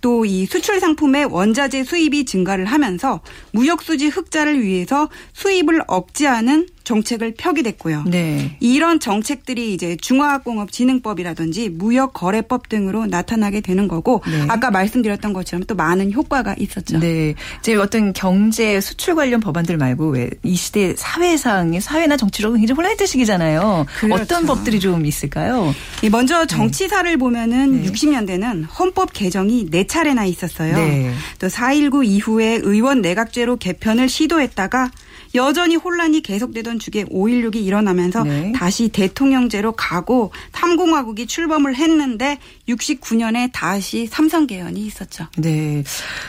또 0.04 0.26
이 0.26 0.46
수출 0.46 0.82
상품의 0.82 1.26
원자재 1.26 1.86
수입이 1.86 2.26
증가를 2.26 2.66
하면서 2.66 3.22
무역 3.52 3.82
수지 3.82 4.10
흑자를 4.10 4.62
위해서 4.62 5.10
수입을 5.32 5.82
억제하는 5.88 6.68
정책을 6.84 7.34
펴게 7.38 7.64
됐고요. 7.64 8.04
네. 8.08 8.58
이런 8.60 9.00
정책들이 9.00 9.74
이제 9.74 9.96
중화학공업진흥법이라든지 9.98 11.70
무역거래법 11.70 12.70
등으로 12.70 13.06
나타나게 13.06 13.62
되는 13.62 13.88
거고 13.88 14.22
네. 14.26 14.46
아까 14.50 14.72
말씀드렸던 14.72 15.34
것처럼 15.34 15.64
또 15.66 15.76
많은 15.76 16.12
효과가 16.12 16.56
있었죠. 16.60 17.00
네. 17.00 17.34
이제 17.60 17.76
어떤 17.76 18.14
경제 18.14 18.80
수출 18.82 19.16
관련 19.16 19.40
법안들 19.40 19.78
말고 19.78 20.10
왜 20.10 20.30
이 20.44 20.56
시대 20.56 20.94
사회상의 20.98 21.82
사회나 21.82 22.18
정치적으로 22.18 22.60
굉장히 22.60 22.76
혼란했던 22.76 23.08
시기잖아요. 23.08 23.86
그렇죠. 24.00 24.24
어떤 24.24 24.46
법들이 24.46 24.80
좀 24.80 25.06
있을까요? 25.06 25.74
먼저 26.12 26.42
네. 26.42 26.48
정치사를 26.48 27.16
보면은 27.18 27.84
60년대는 27.86 28.68
헌법 28.78 29.14
개정이 29.14 29.68
네 29.70 29.86
차례나 29.86 30.26
있었어요. 30.26 30.76
네. 30.76 31.14
또4.19 31.40 32.06
이후에 32.06 32.60
의원 32.64 33.02
내각제로 33.02 33.58
개편을 33.58 34.10
시도했다가 34.10 34.92
여전히 35.36 35.76
혼란이 35.76 36.22
계속되던 36.22 36.80
주에 36.80 37.06
5.16이 37.06 37.56
일어나면서 37.58 38.24
네. 38.24 38.52
다시 38.56 38.90
대통령제로 38.90 39.72
가고 39.72 40.32
탐공화국이 40.52 41.28
출범을 41.28 41.76
했는데 41.76 42.40
69년에 42.68 43.50
다시 43.52 44.06
삼성 44.08 44.48
개헌이 44.48 44.80
있었죠. 44.82 45.28
네. 45.38 45.84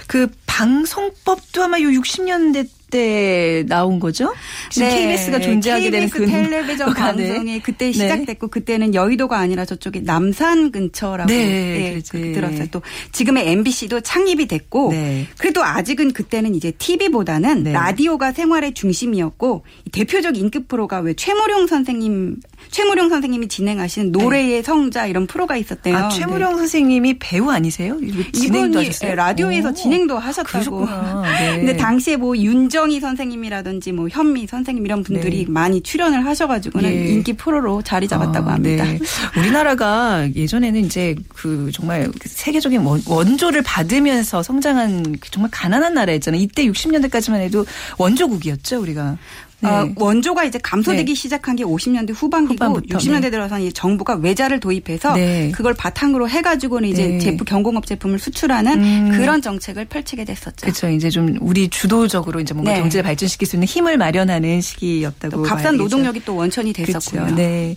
그 0.07 0.31
방송법도 0.47 1.65
아마 1.65 1.81
요 1.81 1.89
60년대 1.89 2.69
때 2.95 3.65
나온 3.67 3.99
거죠? 3.99 4.33
네. 4.79 4.89
KBS가 4.89 5.41
존재하게 5.41 5.91
KBS 5.91 6.15
되는 6.15 6.27
그 6.27 6.31
텔레비전 6.31 6.95
방송이 6.95 7.61
그때 7.61 7.87
네. 7.87 7.93
시작됐고 7.93 8.47
네. 8.47 8.51
그때는 8.51 8.95
여의도가 8.95 9.37
아니라 9.37 9.65
저쪽에 9.65 10.01
남산 10.01 10.71
근처라고 10.71 11.29
네, 11.29 12.01
네, 12.01 12.33
들었어요. 12.33 12.69
또 12.71 12.83
지금의 13.11 13.49
MBC도 13.49 14.01
창립이 14.03 14.47
됐고 14.47 14.93
네. 14.93 15.27
그래도 15.39 15.65
아직은 15.65 16.13
그때는 16.13 16.55
이제 16.55 16.71
TV보다는 16.71 17.65
네. 17.65 17.73
라디오가 17.73 18.31
생활의 18.31 18.75
중심이었고 18.75 19.65
대표적 19.91 20.37
인기 20.37 20.61
프로가 20.61 21.01
왜 21.01 21.15
최무룡 21.15 21.67
선생님 21.67 22.37
최무룡 22.71 23.09
선생님이 23.09 23.49
진행하시는 23.49 24.13
노래의 24.13 24.63
성자 24.63 25.07
이런 25.07 25.27
프로가 25.27 25.57
있었대요. 25.57 25.97
아, 25.97 26.09
최무룡 26.11 26.59
선생님이 26.59 27.19
배우 27.19 27.51
아니세요? 27.51 27.99
이분이 28.01 28.91
라디오에서 29.17 29.71
오. 29.71 29.75
진행도 29.75 30.17
하셨다고. 30.19 30.87
근데 31.57 31.77
당시에 31.77 32.17
뭐 32.17 32.37
윤정 32.37 32.84
이정희 32.85 33.01
선생님이라든지 33.01 33.93
뭐 33.93 34.09
현미 34.09 34.47
선생님 34.47 34.85
이런 34.85 35.03
분들이 35.03 35.45
네. 35.45 35.51
많이 35.51 35.81
출연을 35.81 36.25
하셔가지고는 36.27 36.91
예. 36.91 37.07
인기 37.09 37.33
프로로 37.33 37.83
자리 37.83 38.07
잡았다고 38.07 38.51
아, 38.51 38.55
합니다. 38.55 38.85
네. 38.85 38.99
우리나라가 39.39 40.29
예전에는 40.35 40.85
이제 40.85 41.15
그 41.29 41.71
정말 41.73 42.11
세계적인 42.23 42.85
원조를 43.07 43.63
받으면서 43.63 44.43
성장한 44.43 45.17
정말 45.31 45.51
가난한 45.51 45.95
나라였잖아요. 45.95 46.41
이때 46.41 46.67
60년대까지만 46.67 47.37
해도 47.41 47.65
원조국이었죠, 47.99 48.81
우리가. 48.81 49.17
네. 49.61 49.69
어, 49.69 49.89
원조가 49.97 50.45
이제 50.45 50.59
감소되기 50.63 51.15
네. 51.15 51.15
시작한 51.15 51.57
게 51.57 51.65
50년대 51.65 52.13
후반기고 52.15 52.55
후반부터, 52.55 52.99
60년대 52.99 53.23
네. 53.23 53.31
들어서 53.31 53.57
정부가 53.71 54.15
외자를 54.17 54.61
도입해서 54.61 55.15
네. 55.15 55.51
그걸 55.53 55.75
바탕으로 55.75 56.29
해가지고는 56.29 56.89
이제 56.89 57.07
네. 57.07 57.19
제품 57.19 57.45
경공업 57.45 57.87
제품을 57.87 58.19
수출하는 58.19 58.83
음. 58.83 59.11
그런 59.17 59.41
정책을 59.41 59.87
펼치게 59.87 60.25
됐었죠. 60.25 60.57
그렇죠. 60.63 60.89
이제 60.91 61.09
좀 61.09 61.37
우리 61.41 61.69
주도적으로 61.69 62.41
이제 62.41 62.53
뭔가 62.53 62.73
네. 62.73 62.81
경제를 62.81 63.05
발전시킬 63.05 63.49
수 63.49 63.57
있는 63.57 63.67
힘을 63.67 63.97
마련하는 63.97 64.61
시기였다고. 64.61 65.43
값싼 65.43 65.77
노동력이 65.77 66.25
또 66.25 66.37
원천이 66.37 66.73
됐었고요. 66.73 67.23
그렇죠. 67.23 67.37
네. 67.37 67.77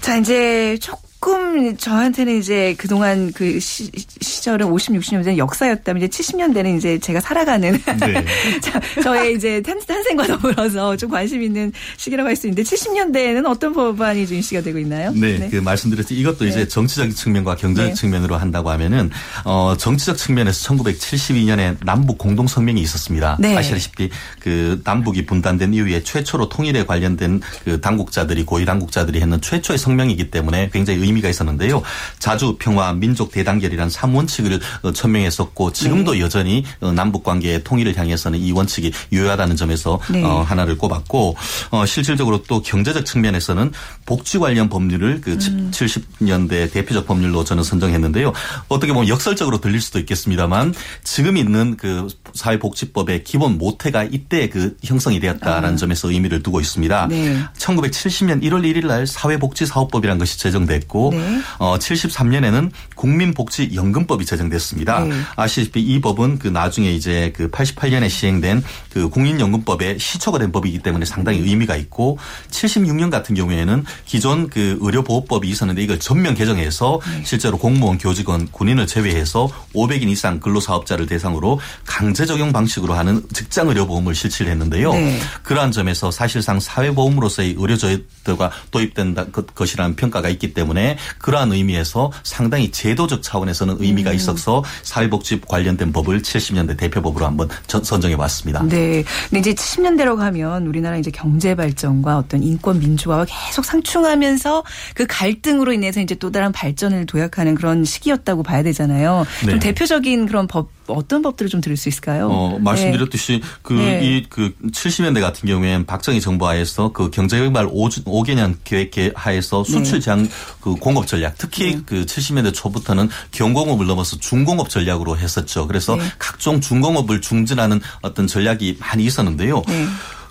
자 0.00 0.16
이제 0.16 0.78
조금 0.80 1.07
조금 1.20 1.76
저한테는 1.76 2.38
이제 2.38 2.74
그동안 2.78 3.32
그 3.32 3.58
시, 3.58 3.90
시절은 4.20 4.66
50, 4.66 4.94
60년 4.94 5.24
전 5.24 5.36
역사였다면 5.36 6.02
이제 6.02 6.22
70년대는 6.22 6.76
이제 6.76 6.98
제가 6.98 7.20
살아가는 7.20 7.72
네. 7.72 8.24
저의 9.02 9.34
이제 9.34 9.60
탄생과 9.60 10.26
더불어서 10.28 10.96
좀 10.96 11.10
관심 11.10 11.42
있는 11.42 11.72
시기라고 11.96 12.28
할 12.28 12.38
수 12.38 12.46
있는데 12.46 12.62
70년대에는 12.62 13.44
어떤 13.46 13.72
법안이 13.72 14.28
좀 14.28 14.36
이슈가 14.36 14.62
되고 14.62 14.78
있나요? 14.78 15.10
네, 15.10 15.38
네. 15.38 15.48
그 15.48 15.56
말씀드렸듯이 15.56 16.14
이것도 16.20 16.44
네. 16.44 16.50
이제 16.50 16.68
정치적인 16.68 17.12
측면과 17.12 17.56
경제적 17.56 17.88
네. 17.88 17.94
측면으로 17.94 18.36
한다고 18.36 18.70
하면은 18.70 19.10
어 19.44 19.74
정치적 19.76 20.16
측면에서 20.16 20.72
1972년에 20.72 21.84
남북 21.84 22.18
공동 22.18 22.46
성명이 22.46 22.80
있었습니다. 22.82 23.38
네. 23.40 23.56
아시다시피 23.56 24.08
그 24.38 24.80
남북이 24.84 25.26
분단된 25.26 25.74
이후에 25.74 26.04
최초로 26.04 26.48
통일에 26.48 26.86
관련된 26.86 27.40
그 27.64 27.80
당국자들이 27.80 28.44
고위 28.44 28.64
당국자들이 28.64 29.20
했는 29.20 29.40
최초의 29.40 29.78
성명이기 29.78 30.30
때문에 30.30 30.70
굉장히 30.72 31.07
의미가 31.08 31.28
있었는데요. 31.28 31.82
자주 32.18 32.56
평화 32.58 32.92
민족 32.92 33.32
대단결이라는 33.32 33.90
3원칙을 33.90 34.60
어, 34.82 34.92
천명했었고 34.92 35.72
지금도 35.72 36.12
네. 36.12 36.20
여전히 36.20 36.64
어, 36.80 36.92
남북 36.92 37.24
관계의 37.24 37.64
통일을 37.64 37.96
향해서는 37.96 38.38
이 38.38 38.52
원칙이 38.52 38.92
유효하다는 39.12 39.56
점에서 39.56 40.00
네. 40.10 40.22
어 40.22 40.42
하나를 40.42 40.78
꼽았고 40.78 41.36
어 41.70 41.86
실질적으로 41.86 42.42
또 42.44 42.62
경제적 42.62 43.04
측면에서는 43.04 43.72
복지 44.06 44.38
관련 44.38 44.68
법률을 44.68 45.20
그 45.20 45.32
음. 45.32 45.70
70년대 45.72 46.72
대표적 46.72 47.06
법률로 47.06 47.44
저는 47.44 47.62
선정했는데요. 47.62 48.32
어떻게 48.68 48.92
보면 48.92 49.08
역설적으로 49.08 49.60
들릴 49.60 49.80
수도 49.80 49.98
있겠습니다만 49.98 50.74
지금 51.04 51.36
있는 51.36 51.76
그 51.76 52.08
사회복지법의 52.34 53.24
기본 53.24 53.58
모태가 53.58 54.04
이때 54.04 54.48
그 54.48 54.76
형성이 54.84 55.20
되었다라는 55.20 55.74
아. 55.74 55.76
점에서 55.76 56.10
의미를 56.10 56.42
두고 56.42 56.60
있습니다. 56.60 57.08
네. 57.08 57.38
1970년 57.56 58.42
1월 58.42 58.62
1일 58.62 58.86
날 58.86 59.06
사회복지사업법이라는 59.06 60.18
것이 60.18 60.38
제정됐 60.38 60.88
고 60.98 61.10
네. 61.12 61.40
어 61.58 61.76
73년에는 61.78 62.70
국민복지연금법이 62.96 64.26
제정됐습니다. 64.26 65.04
네. 65.04 65.14
아시다시피 65.36 65.80
이 65.80 66.00
법은 66.00 66.40
그 66.40 66.48
나중에 66.48 66.90
이제 66.90 67.32
그 67.36 67.48
88년에 67.50 68.10
시행된 68.10 68.64
그 68.92 69.08
국민연금법의 69.08 70.00
시초가 70.00 70.38
된 70.38 70.50
법이기 70.50 70.80
때문에 70.80 71.04
상당히 71.04 71.38
의미가 71.38 71.76
있고 71.76 72.18
76년 72.50 73.10
같은 73.10 73.36
경우에는 73.36 73.84
기존 74.06 74.50
그 74.50 74.78
의료보호법이 74.80 75.48
있었는데 75.48 75.82
이걸 75.82 76.00
전면 76.00 76.34
개정해서 76.34 77.00
네. 77.12 77.22
실제로 77.24 77.58
공무원, 77.58 77.98
교직원, 77.98 78.48
군인을 78.50 78.86
제외해서 78.88 79.48
500인 79.74 80.08
이상 80.08 80.40
근로사업자를 80.40 81.06
대상으로 81.06 81.60
강제 81.86 82.26
적용 82.26 82.52
방식으로 82.52 82.94
하는 82.94 83.22
직장 83.32 83.68
의료보험을 83.68 84.14
실시를 84.14 84.50
했는데요. 84.50 84.92
네. 84.92 85.20
그러한 85.42 85.70
점에서 85.70 86.10
사실상 86.10 86.58
사회보험으로서의 86.58 87.54
의료제도가 87.56 88.50
도입된 88.70 89.14
것이라는 89.54 89.94
평가가 89.96 90.28
있기 90.30 90.54
때문에 90.54 90.87
그러한 91.18 91.52
의미에서 91.52 92.12
상당히 92.22 92.70
제도적 92.70 93.22
차원에서는 93.22 93.76
의미가 93.80 94.10
음. 94.10 94.16
있어서 94.16 94.64
사회복지 94.82 95.40
관련된 95.46 95.92
법을 95.92 96.22
70년대 96.22 96.76
대표법으로 96.76 97.26
한번 97.26 97.48
선정해 97.66 98.16
봤습니다. 98.16 98.62
네. 98.62 99.04
근데 99.30 99.40
이제 99.40 99.54
70년대로 99.54 100.16
가면 100.16 100.66
우리나라 100.66 100.96
이제 100.96 101.10
경제 101.10 101.54
발전과 101.54 102.18
어떤 102.18 102.42
인권 102.42 102.78
민주화가 102.78 103.26
계속 103.26 103.64
상충하면서 103.64 104.64
그 104.94 105.06
갈등으로 105.08 105.72
인해서 105.72 106.00
이제 106.00 106.14
또 106.14 106.30
다른 106.30 106.52
발전을 106.52 107.06
도약하는 107.06 107.54
그런 107.54 107.84
시기였다고 107.84 108.42
봐야 108.42 108.62
되잖아요. 108.62 109.26
네. 109.44 109.50
좀 109.50 109.58
대표적인 109.58 110.26
그런 110.26 110.46
법 110.46 110.70
어떤 110.88 111.22
법들을 111.22 111.50
좀 111.50 111.60
들을 111.60 111.76
수 111.76 111.88
있을까요? 111.88 112.28
어, 112.28 112.58
말씀드렸듯이 112.58 113.42
그 113.62 113.74
네. 113.74 113.98
그 113.98 114.04
이그 114.04 114.28
그 114.60 114.68
70년대 114.70 115.20
같은 115.20 115.48
경우에는 115.48 115.86
박정희 115.86 116.20
정부 116.20 116.46
하에서 116.46 116.92
그 116.92 117.10
경제개발 117.10 117.68
5, 117.70 118.22
개년 118.22 118.56
계획 118.64 118.92
하에서 119.14 119.64
수출 119.64 120.00
제한 120.00 120.24
네. 120.24 120.30
그 120.60 120.74
공업 120.78 121.06
전략 121.06 121.34
특히 121.38 121.76
네. 121.76 121.82
그 121.84 122.06
70년대 122.06 122.54
초부터는 122.54 123.08
경공업을 123.32 123.86
넘어서 123.86 124.18
중공업 124.18 124.70
전략으로 124.70 125.18
했었죠. 125.18 125.66
그래서 125.66 125.96
네. 125.96 126.02
각종 126.18 126.60
중공업을 126.60 127.20
중진하는 127.20 127.80
어떤 128.02 128.26
전략이 128.26 128.78
많이 128.80 129.04
있었는데요. 129.04 129.62
네. 129.66 129.86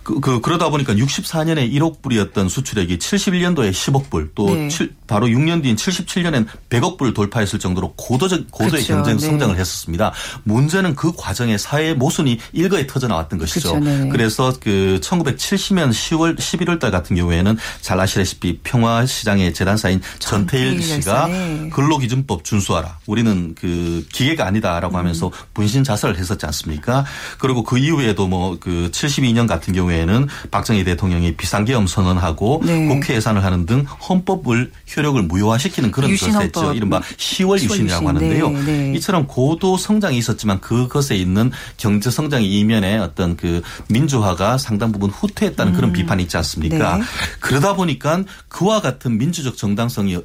그, 0.08 0.22
그 0.22 0.40
그러다 0.40 0.70
보니까 0.70 0.94
64년에 0.94 1.70
1억 1.74 2.02
불이었던 2.02 2.48
수출액이 2.48 2.98
71년도에 2.98 3.72
10억 3.72 4.10
불, 4.10 4.32
또 4.36 4.46
네. 4.56 4.70
7, 4.70 4.96
바로 5.08 5.28
6년 5.28 5.64
뒤인 5.64 5.76
77년엔 5.76 6.46
100억 6.70 6.98
불을 6.98 7.14
돌파했을 7.14 7.60
정도로 7.60 7.94
고도적 7.96 8.52
고도의 8.52 8.84
그렇죠. 8.84 8.94
경쟁 8.96 9.18
네. 9.18 9.26
성장을 9.26 9.56
네. 9.56 9.62
했었습니다. 9.62 10.14
문제는 10.44 10.96
그 10.96 11.12
과정에 11.16 11.58
사회 11.58 11.94
모순이 11.94 12.40
일거에 12.54 12.88
터져 12.88 13.08
나왔던 13.08 13.40
것이죠. 13.40 13.80
그렇죠. 13.80 13.90
네. 13.90 14.10
그래서 14.10 14.54
그 14.60 15.00
1970년 15.02 15.90
10월 15.90 16.38
11월 16.38 16.80
달 16.80 16.92
같은 16.92 17.16
경우에는 17.16 17.58
잘 17.82 18.00
아시다시피 18.00 18.60
평화 18.64 19.06
시장의 19.06 19.54
재단사인 19.54 20.02
전태일 20.20 20.82
씨가 20.82 21.28
네. 21.28 21.70
근로기준법 21.74 22.44
준수하라. 22.44 23.00
우리는 23.08 23.56
그 23.56 24.06
기계가 24.14 24.46
아니다라고 24.46 24.96
음. 24.96 25.00
하면서 25.00 25.32
분신 25.54 25.84
자살을 25.84 26.18
했었지 26.18 26.46
않습니까? 26.46 27.06
그리고 27.40 27.64
그 27.64 27.78
이후에도 27.78 28.28
뭐 28.28 28.58
그 28.60 28.90
72년 28.92 29.48
같은 29.48 29.74
경우에 29.74 29.88
경우에는 29.88 30.28
박정희 30.52 30.84
대통령이 30.84 31.36
비상계엄 31.36 31.88
선언하고 31.88 32.62
네. 32.66 32.88
국회 32.88 33.16
예산을 33.16 33.44
하는 33.44 33.66
등 33.66 33.86
헌법을 34.10 34.72
효력을 34.98 35.22
무효화시키는 35.22 35.92
그런 35.92 36.12
했죠. 36.12 36.74
이른바 36.74 37.00
10월 37.02 37.62
유신이라고 37.62 38.08
하는데요. 38.08 38.50
네, 38.50 38.62
네. 38.64 38.94
이처럼 38.96 39.28
고도 39.28 39.78
성장이 39.78 40.18
있었지만 40.18 40.60
그것에 40.60 41.16
있는 41.16 41.52
경제 41.78 42.10
성장의 42.10 42.52
이면에 42.52 42.98
어떤 42.98 43.38
그 43.38 43.62
민주화가 43.90 44.58
상당 44.58 44.92
부분 44.92 45.10
후퇴했다는 45.10 45.74
그런 45.74 45.92
음. 45.92 45.94
비판이 45.94 46.24
있지 46.24 46.36
않습니까? 46.38 46.98
네. 46.98 47.04
그러다 47.40 47.76
보니까 47.76 48.24
그와 48.48 48.82
같은 48.82 49.18
민주적 49.18 49.58
정당성이 49.58 50.18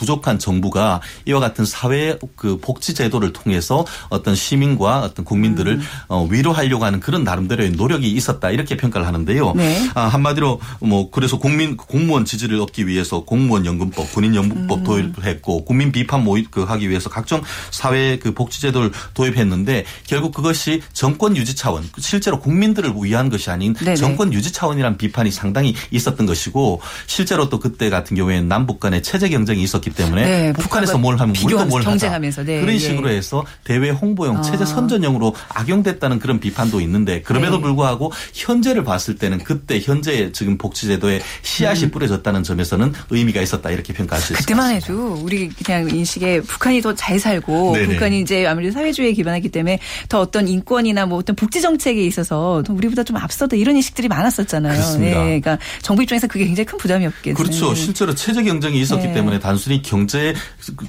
부족한 0.00 0.38
정부가 0.38 1.02
이와 1.26 1.40
같은 1.40 1.66
사회 1.66 2.18
그 2.34 2.56
복지 2.58 2.94
제도를 2.94 3.34
통해서 3.34 3.84
어떤 4.08 4.34
시민과 4.34 5.00
어떤 5.00 5.26
국민들을 5.26 5.74
음. 5.74 5.82
어, 6.08 6.26
위로하려고 6.30 6.86
하는 6.86 7.00
그런 7.00 7.22
나름대로의 7.22 7.72
노력이 7.72 8.10
있었다 8.10 8.50
이렇게 8.50 8.78
평가를 8.78 9.06
하는데요. 9.06 9.52
네. 9.54 9.90
아, 9.94 10.06
한마디로 10.06 10.58
뭐 10.80 11.10
그래서 11.10 11.38
국민 11.38 11.76
공무원 11.76 12.24
지지를 12.24 12.60
얻기 12.60 12.86
위해서 12.86 13.24
공무원 13.24 13.66
연금법, 13.66 14.10
군인 14.12 14.34
연금법 14.34 14.78
음. 14.78 14.84
도입했고 14.84 15.66
국민 15.66 15.92
비판 15.92 16.24
모의 16.24 16.46
그 16.50 16.62
하기 16.62 16.88
위해서 16.88 17.10
각종 17.10 17.42
사회 17.70 18.18
그 18.18 18.32
복지 18.32 18.62
제도를 18.62 18.90
도입했는데 19.12 19.84
결국 20.06 20.32
그것이 20.32 20.80
정권 20.94 21.36
유지 21.36 21.54
차원 21.54 21.84
실제로 21.98 22.40
국민들을 22.40 22.94
위한 23.02 23.28
것이 23.28 23.50
아닌 23.50 23.74
네네. 23.74 23.96
정권 23.96 24.32
유지 24.32 24.50
차원이란 24.50 24.96
비판이 24.96 25.30
상당히 25.30 25.74
있었던 25.90 26.24
것이고 26.24 26.80
실제로 27.06 27.50
또 27.50 27.60
그때 27.60 27.90
같은 27.90 28.16
경우에는 28.16 28.48
남북 28.48 28.80
간의 28.80 29.02
체제 29.02 29.28
경쟁이 29.28 29.62
있었기 29.62 29.89
있기 29.90 29.94
때문에 30.02 30.22
네, 30.22 30.52
북한에서 30.52 30.98
뭘 30.98 31.18
하면 31.18 31.34
우리도 31.36 31.66
뭘 31.66 31.82
경쟁하면서 31.82 32.44
네, 32.44 32.60
그런 32.60 32.74
예. 32.74 32.78
식으로 32.78 33.08
해서 33.10 33.44
대외 33.64 33.90
홍보용 33.90 34.38
아. 34.38 34.42
체제 34.42 34.64
선전용으로 34.64 35.34
악용됐다는 35.48 36.18
그런 36.18 36.40
비판도 36.40 36.80
있는데 36.82 37.22
그럼에도 37.22 37.56
네. 37.56 37.62
불구하고 37.62 38.12
현재를 38.34 38.84
봤을 38.84 39.16
때는 39.16 39.38
그때 39.44 39.80
현재 39.80 40.32
지금 40.32 40.58
복지제도에 40.58 41.20
씨앗이 41.42 41.84
음. 41.84 41.90
뿌려졌다는 41.90 42.42
점에서는 42.42 42.92
의미가 43.10 43.40
있었다 43.42 43.70
이렇게 43.70 43.92
평가할 43.92 44.22
수 44.22 44.32
있습니다. 44.32 44.40
그때만 44.40 44.74
해도 44.74 45.14
우리 45.22 45.48
그냥 45.48 45.88
인식에 45.90 46.40
북한이 46.42 46.80
더 46.80 46.94
잘 47.00 47.18
살고 47.18 47.72
네네. 47.76 47.94
북한이 47.94 48.20
이제 48.20 48.46
아무래도 48.46 48.74
사회주의에 48.74 49.12
기반하기 49.12 49.48
때문에 49.48 49.78
더 50.08 50.20
어떤 50.20 50.46
인권이나 50.48 51.06
뭐 51.06 51.18
어떤 51.18 51.34
복지 51.34 51.62
정책에 51.62 52.04
있어서 52.04 52.62
우리보다 52.68 53.04
좀 53.04 53.16
앞서다 53.16 53.56
이런 53.56 53.76
인식들이 53.76 54.06
많았었잖아요. 54.08 54.74
그렇습니다. 54.74 55.18
네, 55.18 55.40
그러니까 55.40 55.58
정부 55.80 56.02
입장에서 56.02 56.26
그게 56.26 56.44
굉장히 56.44 56.66
큰 56.66 56.78
부담이었겠네요. 56.78 57.34
그렇죠. 57.34 57.74
실제로 57.74 58.14
체제 58.14 58.42
경쟁이 58.42 58.80
있었기 58.80 59.06
네. 59.06 59.14
때문에 59.14 59.38
단순히 59.38 59.69
경제 59.78 60.34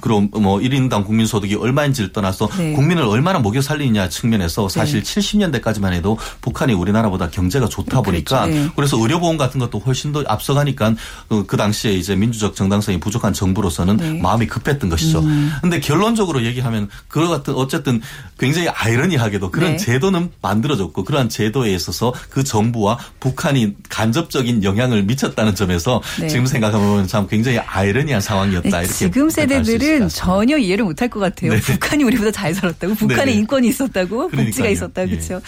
그럼 0.00 0.28
뭐 0.32 0.58
1인당 0.58 1.06
국민 1.06 1.26
소득이 1.26 1.54
얼마인지를 1.54 2.12
떠나서 2.12 2.48
네. 2.58 2.72
국민을 2.72 3.04
얼마나 3.04 3.38
먹여 3.38 3.60
살리느냐 3.60 4.08
측면에서 4.08 4.68
사실 4.68 5.02
네. 5.02 5.20
70년대까지만 5.20 5.92
해도 5.92 6.18
북한이 6.40 6.72
우리나라보다 6.72 7.30
경제가 7.30 7.68
좋다 7.68 8.00
그렇죠. 8.00 8.02
보니까 8.02 8.44
그렇죠. 8.44 8.62
네. 8.64 8.70
그래서 8.76 8.98
의료보험 8.98 9.36
같은 9.36 9.60
것도 9.60 9.78
훨씬 9.78 10.12
더 10.12 10.22
앞서가니까 10.26 10.94
그, 11.28 11.46
그 11.46 11.56
당시에 11.56 11.92
이제 11.92 12.14
민주적 12.16 12.54
정당성이 12.54 13.00
부족한 13.00 13.32
정부로서는 13.32 13.96
네. 13.96 14.20
마음이 14.20 14.46
급했던 14.46 14.90
것이죠. 14.90 15.20
음. 15.20 15.52
근데 15.60 15.80
결론적으로 15.80 16.44
얘기하면 16.44 16.88
그와 17.08 17.28
같은 17.28 17.54
어쨌든 17.54 18.00
굉장히 18.38 18.68
아이러니하게도 18.68 19.50
그런 19.50 19.72
네. 19.72 19.76
제도는 19.76 20.30
만들어졌고 20.40 21.04
그러한 21.04 21.28
제도에 21.28 21.72
있어서 21.72 22.12
그 22.30 22.44
정부와 22.44 22.98
북한이 23.20 23.74
간접적인 23.88 24.64
영향을 24.64 25.04
미쳤다는 25.04 25.54
점에서 25.54 26.02
네. 26.20 26.28
지금 26.28 26.46
생각하면 26.46 27.06
참 27.06 27.26
굉장히 27.28 27.58
아이러니한 27.58 28.20
상황이었다. 28.20 28.71
이렇게 28.80 28.92
지금 28.92 29.30
세대들은 29.30 30.08
전혀 30.08 30.56
이해를 30.58 30.84
못할 30.84 31.08
것 31.08 31.20
같아요. 31.20 31.52
네. 31.52 31.60
북한이 31.60 32.04
우리보다 32.04 32.30
잘 32.30 32.54
살았다고, 32.54 32.94
북한에 32.94 33.26
네. 33.26 33.32
인권이 33.32 33.68
있었다고, 33.68 34.28
복지가 34.28 34.68
있었다고, 34.68 35.10
그렇죠. 35.10 35.40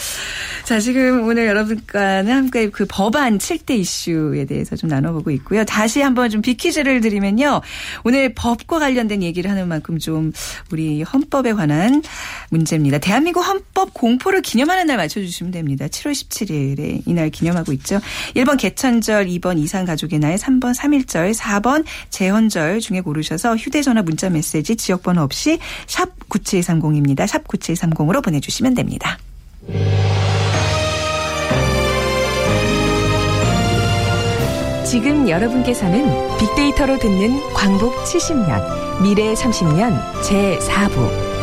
자, 0.65 0.81
지금 0.81 1.27
오늘 1.27 1.47
여러분과는 1.47 2.33
함께 2.33 2.71
그 2.71 2.87
법안 2.89 3.39
7대 3.39 3.73
이슈에 3.79 4.47
대해서 4.47 4.77
좀 4.77 4.89
나눠보고 4.89 5.31
있고요. 5.33 5.65
다시 5.65 6.01
한번 6.01 6.31
좀 6.31 6.43
비키즈를 6.43 7.01
드리면요. 7.01 7.61
오늘 8.05 8.35
법과 8.35 8.79
관련된 8.79 9.23
얘기를 9.23 9.51
하는 9.51 9.69
만큼 9.69 9.99
좀 9.99 10.33
우리 10.73 11.03
헌법에 11.03 11.53
관한 11.53 12.03
문제입니다. 12.51 12.99
대한민국 12.99 13.43
헌법 13.43 13.93
공포를 13.95 14.43
기념하는 14.43 14.87
날 14.87 14.97
맞춰주시면 14.97 15.53
됩니다. 15.53 15.87
7월 15.87 16.13
17일에 16.13 17.03
이날 17.07 17.31
기념하고 17.31 17.73
있죠. 17.75 18.01
1번 18.35 18.59
개천절, 18.59 19.27
2번 19.27 19.59
이산 19.59 19.85
가족의 19.85 20.19
날, 20.19 20.37
3번 20.37 20.75
3일절, 20.75 21.35
4번 21.35 21.85
재헌절 22.11 22.81
중에 22.81 23.01
고르 23.01 23.14
셔서 23.23 23.57
휴대전화 23.57 24.03
문자 24.03 24.31
메시지 24.31 24.77
지역번호 24.77 25.23
없이 25.23 25.59
샵 25.87 26.09
9730입니다. 26.29 27.27
샵 27.27 27.47
9730으로 27.47 28.23
보내주시면 28.23 28.75
됩니다. 28.75 29.19
지금 34.95 35.29
여러분께서는 35.29 36.07
빅데이터로 36.39 36.99
듣는 36.99 37.41
광복 37.53 38.05
70년, 38.05 39.03
미래 39.03 39.35
30년 39.35 40.01
제4부. 40.23 41.35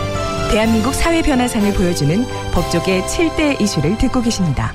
대한민국 0.52 0.94
사회변화상을 0.94 1.74
보여주는 1.74 2.26
법조계 2.54 3.02
7대 3.02 3.60
이슈를 3.60 3.98
듣고 3.98 4.22
계십니다. 4.22 4.74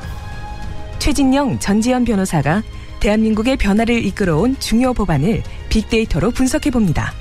최진영 0.98 1.58
전지현 1.58 2.04
변호사가 2.04 2.62
대한민국의 3.06 3.56
변화를 3.56 4.04
이끌어온 4.04 4.58
중요 4.58 4.92
법안을 4.92 5.42
빅데이터로 5.68 6.32
분석해 6.32 6.70
봅니다. 6.72 7.12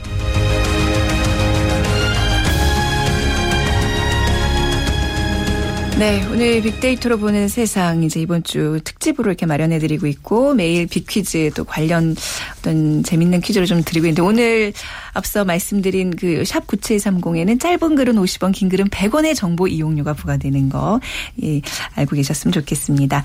네, 5.99 6.25
오늘 6.31 6.61
빅데이터로 6.61 7.19
보는 7.19 7.47
세상 7.47 8.03
이제 8.03 8.19
이번 8.19 8.43
주 8.43 8.81
특집으로 8.83 9.29
이렇게 9.29 9.45
마련해 9.45 9.77
드리고 9.79 10.07
있고 10.07 10.55
매일 10.55 10.87
빅퀴즈 10.87 11.51
또 11.55 11.63
관련 11.63 12.15
어떤 12.65 13.03
재밌는 13.03 13.41
퀴즈를 13.41 13.67
좀 13.67 13.83
드리고 13.83 14.07
있는데 14.07 14.21
오늘 14.23 14.73
앞서 15.13 15.45
말씀드린 15.45 16.15
그 16.15 16.43
샵 16.45 16.67
9730에는 16.67 17.59
짧은 17.59 17.95
글은 17.95 18.15
50원, 18.15 18.53
긴 18.53 18.69
글은 18.69 18.89
100원의 18.89 19.35
정보 19.35 19.67
이용료가 19.67 20.13
부과되는 20.13 20.69
거 20.69 20.99
예, 21.43 21.61
알고 21.95 22.15
계셨으면 22.15 22.51
좋겠습니다. 22.53 23.23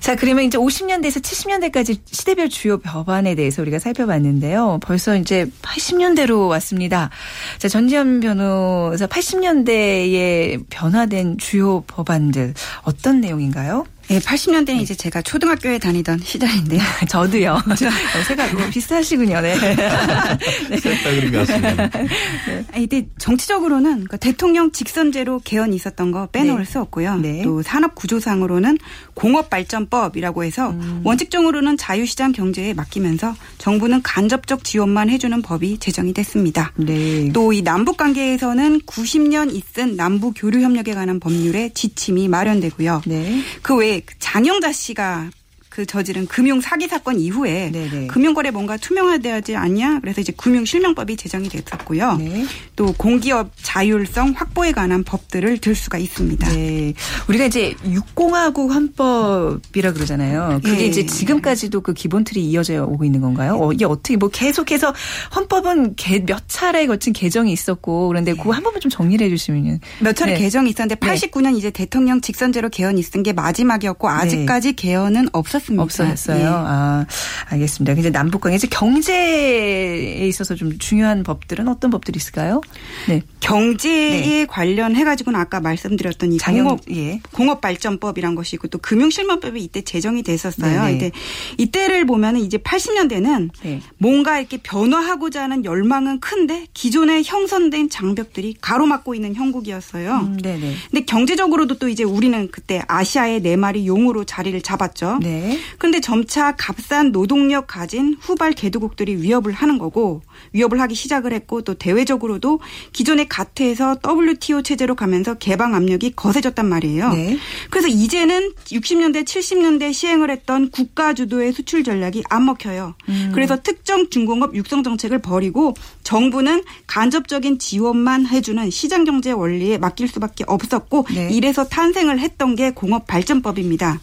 자, 0.00 0.16
그러면 0.16 0.44
이제 0.44 0.58
50년대에서 0.58 1.20
70년대까지 1.22 1.98
시대별 2.06 2.48
주요 2.48 2.78
법안에 2.78 3.34
대해서 3.34 3.62
우리가 3.62 3.78
살펴봤는데요. 3.78 4.78
벌써 4.82 5.16
이제 5.16 5.50
80년대로 5.62 6.48
왔습니다. 6.48 7.10
자, 7.58 7.68
전지현 7.68 8.20
변호사 8.20 9.06
80년대에 9.06 10.64
변화된 10.70 11.38
주요 11.38 11.82
법안들 11.82 12.54
어떤 12.82 13.20
내용인가요? 13.20 13.84
네, 14.08 14.18
80년대는 14.20 14.80
이제 14.80 14.94
제가 14.94 15.20
초등학교에 15.22 15.78
다니던 15.78 16.20
시절인데요. 16.22 16.80
저도요. 17.08 17.58
제가 18.26 18.46
뭐 18.54 18.66
비슷하시군요. 18.70 19.40
네. 19.40 19.54
네. 20.70 21.38
왔습니다. 21.38 21.90
네. 21.90 22.64
이때 22.78 23.06
정치적으로는 23.18 23.90
그러니까 23.92 24.16
대통령 24.16 24.72
직선제로 24.72 25.40
개헌이 25.44 25.74
있었던 25.76 26.10
거 26.12 26.26
빼놓을 26.28 26.60
네. 26.60 26.64
수 26.64 26.80
없고요. 26.80 27.16
네. 27.16 27.42
또 27.42 27.62
산업 27.62 27.94
구조상으로는 27.94 28.78
공업발전법이라고 29.14 30.44
해서 30.44 30.70
음. 30.70 31.02
원칙적으로는 31.04 31.76
자유시장 31.76 32.32
경제에 32.32 32.72
맡기면서 32.72 33.34
정부는 33.58 34.02
간접적 34.02 34.64
지원만 34.64 35.10
해주는 35.10 35.42
법이 35.42 35.78
제정이 35.78 36.14
됐습니다. 36.14 36.72
네. 36.76 37.30
또 37.32 37.48
이 37.52 37.62
남북 37.62 37.96
관계에서는 37.96 38.80
90년 38.82 39.52
있은 39.54 39.96
남북 39.96 40.34
교류 40.36 40.60
협력에 40.60 40.94
관한 40.94 41.18
법률의 41.18 41.72
지침이 41.74 42.28
마련되고요. 42.28 43.02
네. 43.06 43.42
그 43.62 43.74
외에 43.74 43.97
장영자 44.18 44.72
씨가 44.72 45.30
그 45.78 45.86
저지른 45.86 46.26
금융 46.26 46.60
사기 46.60 46.88
사건 46.88 47.20
이후에 47.20 47.70
네네. 47.70 48.08
금융거래 48.08 48.50
뭔가 48.50 48.76
투명화되지 48.76 49.54
않냐 49.54 50.00
그래서 50.00 50.20
이제 50.20 50.32
금융 50.36 50.64
실명법이 50.64 51.16
제정이 51.16 51.48
됐었고요. 51.48 52.16
네. 52.16 52.44
또 52.74 52.92
공기업 52.94 53.52
자율성 53.62 54.34
확보에 54.36 54.72
관한 54.72 55.04
법들을 55.04 55.58
들 55.58 55.76
수가 55.76 55.98
있습니다. 55.98 56.48
네. 56.48 56.94
우리가 57.28 57.44
이제 57.44 57.76
육공화국 57.88 58.74
헌법이라 58.74 59.92
그러잖아요. 59.92 60.58
그게 60.64 60.78
네. 60.78 60.86
이제 60.86 61.06
지금까지도 61.06 61.80
그 61.82 61.94
기본 61.94 62.24
틀이 62.24 62.44
이어져 62.44 62.84
오고 62.84 63.04
있는 63.04 63.20
건가요? 63.20 63.56
어, 63.60 63.72
이게 63.72 63.84
어떻게 63.84 64.16
뭐 64.16 64.30
계속해서 64.30 64.92
헌법은 65.36 65.94
개, 65.94 66.24
몇 66.26 66.42
차례에 66.48 66.88
거친 66.88 67.12
개정이 67.12 67.52
있었고 67.52 68.08
그런데 68.08 68.32
네. 68.32 68.36
그거 68.36 68.50
한 68.50 68.64
번만 68.64 68.80
좀 68.80 68.90
정리를 68.90 69.24
해주시면 69.24 69.78
몇 70.00 70.16
차례 70.16 70.32
네. 70.32 70.40
개정이 70.40 70.70
있었는데 70.70 70.96
89년 70.96 71.56
이제 71.56 71.70
대통령 71.70 72.20
직선제로 72.20 72.68
개헌이 72.68 72.98
있은 72.98 73.22
게 73.22 73.32
마지막이었고 73.32 74.08
아직까지 74.08 74.72
개헌은 74.72 75.28
없었습니다. 75.30 75.67
없었습니다. 75.76 76.12
없었어요. 76.12 76.40
예. 76.40 76.46
아, 76.46 77.06
알겠습니다. 77.46 77.98
이제 77.98 78.10
남북 78.10 78.40
관계 78.42 78.58
경제에 78.66 80.26
있어서 80.26 80.54
좀 80.54 80.78
중요한 80.78 81.22
법들은 81.22 81.68
어떤 81.68 81.90
법들이 81.90 82.16
있을까요? 82.16 82.60
네. 83.08 83.22
경제에 83.40 84.20
네. 84.20 84.46
관련해 84.46 85.04
가지고는 85.04 85.38
아까 85.38 85.60
말씀드렸던 85.60 86.32
이 86.32 86.38
장영, 86.38 86.64
공업 86.64 86.80
예. 86.90 87.20
공업 87.32 87.60
발전법이란 87.60 88.34
것이 88.34 88.56
있고 88.56 88.68
또 88.68 88.78
금융실명법이 88.78 89.62
이때 89.62 89.82
제정이 89.82 90.22
됐었어요. 90.22 90.84
네, 90.84 90.90
네. 90.90 90.96
이때 90.96 91.12
이때를 91.56 92.06
보면은 92.06 92.40
이제 92.40 92.58
80년대는 92.58 93.50
네. 93.62 93.80
뭔가 93.98 94.38
이렇게 94.38 94.58
변화하고자 94.58 95.42
하는 95.42 95.64
열망은 95.64 96.20
큰데 96.20 96.66
기존에 96.74 97.22
형성된 97.22 97.88
장벽들이 97.88 98.56
가로막고 98.60 99.14
있는 99.14 99.34
형국이었어요. 99.34 100.16
음, 100.16 100.36
네네. 100.36 100.58
네. 100.58 100.74
근데 100.90 101.04
경제적으로도 101.04 101.78
또 101.78 101.88
이제 101.88 102.04
우리는 102.04 102.48
그때 102.50 102.82
아시아의 102.86 103.42
네 103.42 103.56
마리 103.56 103.86
용으로 103.86 104.24
자리를 104.24 104.60
잡았죠. 104.62 105.18
네. 105.22 105.47
그런데 105.78 106.00
점차 106.00 106.54
값싼 106.56 107.12
노동력 107.12 107.66
가진 107.66 108.16
후발 108.20 108.52
개도국들이 108.52 109.16
위협을 109.22 109.52
하는 109.52 109.78
거고 109.78 110.22
위협을 110.52 110.80
하기 110.80 110.94
시작을 110.94 111.32
했고 111.32 111.62
또 111.62 111.74
대외적으로도 111.74 112.60
기존의 112.92 113.28
가트에서 113.28 113.98
WTO 114.06 114.62
체제로 114.62 114.94
가면서 114.94 115.34
개방 115.34 115.74
압력이 115.74 116.12
거세졌단 116.16 116.66
말이에요. 116.66 117.10
네. 117.10 117.38
그래서 117.70 117.88
이제는 117.88 118.52
60년대 118.66 119.24
70년대 119.24 119.92
시행을 119.92 120.30
했던 120.30 120.70
국가 120.70 121.14
주도의 121.14 121.52
수출 121.52 121.84
전략이 121.84 122.24
안 122.28 122.44
먹혀요. 122.44 122.94
음. 123.08 123.32
그래서 123.34 123.60
특정 123.62 124.10
중공업 124.10 124.54
육성 124.54 124.82
정책을 124.82 125.20
버리고 125.20 125.74
정부는 126.02 126.64
간접적인 126.86 127.58
지원만 127.58 128.26
해주는 128.26 128.70
시장 128.70 129.04
경제 129.04 129.32
원리에 129.32 129.78
맡길 129.78 130.08
수밖에 130.08 130.44
없었고 130.46 131.06
네. 131.14 131.28
이래서 131.30 131.64
탄생을 131.64 132.18
했던 132.18 132.56
게 132.56 132.70
공업 132.70 133.06
발전법입니다. 133.06 134.00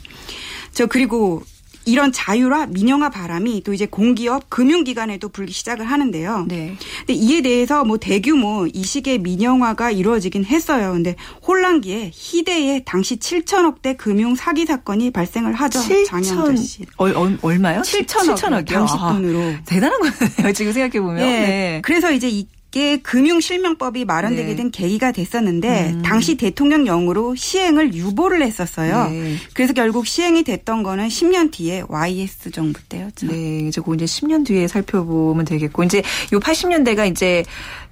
저 0.76 0.86
그리고 0.88 1.42
이런 1.86 2.12
자유화 2.12 2.66
민영화 2.66 3.10
바람이 3.10 3.62
또 3.64 3.74
이제 3.74 3.86
공기업 3.86 4.50
금융기관에도 4.50 5.30
불기 5.30 5.54
시작을 5.54 5.86
하는데요. 5.86 6.46
네. 6.48 6.76
근데 7.00 7.14
이에 7.14 7.42
대해서 7.42 7.86
뭐 7.86 7.98
대규모 7.98 8.68
이식의 8.74 9.20
민영화가 9.20 9.92
이루어지긴 9.92 10.46
했어요. 10.46 10.92
근데 10.94 11.16
혼란기에 11.48 12.12
희대에 12.12 12.84
당시 12.86 13.18
7천억대 13.18 13.98
금융 13.98 14.36
사기 14.36 14.66
사건이 14.66 15.12
발생을 15.12 15.54
하죠. 15.54 15.80
7천 15.80 16.58
씨. 16.58 16.86
얼, 16.98 17.16
얼, 17.16 17.38
얼마요? 17.42 17.82
7천억. 17.82 18.36
7천억이요. 18.36 18.68
당시 18.68 18.98
돈으로. 18.98 19.40
아, 19.40 19.62
대단한 19.66 20.00
거네요. 20.02 20.54
지금 20.54 20.74
생각해 20.74 21.00
보면. 21.00 21.18
네. 21.18 21.40
네. 21.40 21.82
그래서 21.84 22.12
이제 22.12 22.28
이 22.30 22.48
이게 22.76 22.98
금융실명법이 22.98 24.04
마련되게 24.04 24.50
네. 24.50 24.56
된 24.58 24.70
계기가 24.70 25.14
됐었는데 25.14 25.94
음. 25.94 26.02
당시 26.02 26.36
대통령령으로 26.36 27.34
시행을 27.34 27.94
유보를 27.94 28.42
했었어요. 28.42 29.08
네. 29.08 29.38
그래서 29.54 29.72
결국 29.72 30.06
시행이 30.06 30.44
됐던 30.44 30.84
거는 30.84 31.08
10년 31.08 31.52
뒤에 31.52 31.84
YS 31.88 32.52
정부 32.52 32.84
때였죠. 32.90 33.28
네, 33.28 33.60
이제 33.60 33.80
그 33.80 33.96
이제 33.96 34.04
10년 34.04 34.46
뒤에 34.46 34.68
살펴보면 34.68 35.46
되겠고 35.46 35.84
이제 35.86 36.00
요 36.34 36.40
80년대가 36.42 37.10
이제 37.10 37.46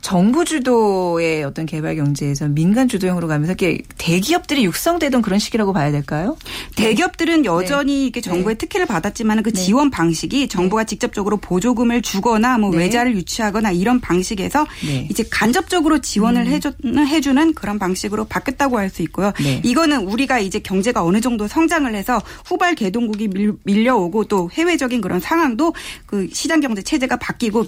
정부 0.04 0.44
주도의 0.44 1.46
어떤 1.46 1.66
개발 1.66 1.96
경제에서 1.96 2.50
민간 2.50 2.90
주도형으로 2.90 3.30
가면서 3.30 3.54
이렇게 3.54 3.82
대기업들이 3.98 4.66
육성되던 4.66 5.22
그런 5.22 5.40
시기라고 5.40 5.72
봐야 5.72 5.92
될까요? 5.94 6.36
대기업들은 6.76 7.46
여전히 7.46 8.02
네. 8.02 8.06
이게 8.08 8.20
정부의 8.20 8.56
네. 8.56 8.58
특혜를 8.58 8.86
받았지만 8.86 9.42
그 9.44 9.54
네. 9.54 9.62
지원 9.62 9.90
방식이 9.90 10.50
정부가 10.50 10.84
네. 10.84 10.88
직접적으로 10.88 11.38
보조금을 11.38 12.02
주거나 12.02 12.58
뭐 12.58 12.72
네. 12.72 12.80
외자를 12.80 13.16
유치하거나 13.16 13.72
이런 13.72 14.02
방식에서 14.02 14.68
네. 14.86 15.08
이제 15.10 15.24
간접적으로 15.32 16.02
지원을 16.02 16.48
음. 16.48 17.08
해주는 17.08 17.54
그런 17.54 17.80
방식으로 17.80 18.26
바뀌었다고 18.26 18.78
할 18.78 18.94
수 18.94 19.02
있고요. 19.04 19.32
이거는 19.64 20.06
우리가 20.06 20.38
이제 20.38 20.60
경제가 20.60 21.04
어느 21.04 21.20
정도 21.20 21.48
성장을 21.48 21.96
해서 21.96 22.22
후발 22.46 22.76
개동국이 22.76 23.30
밀려오고 23.64 24.26
또 24.26 24.52
해외적인 24.52 25.02
그런 25.02 25.20
상황도 25.20 25.74
그 26.06 26.30
시장 26.32 26.60
경제 26.60 26.84
체제가 26.84 27.16
바뀌고 27.16 27.66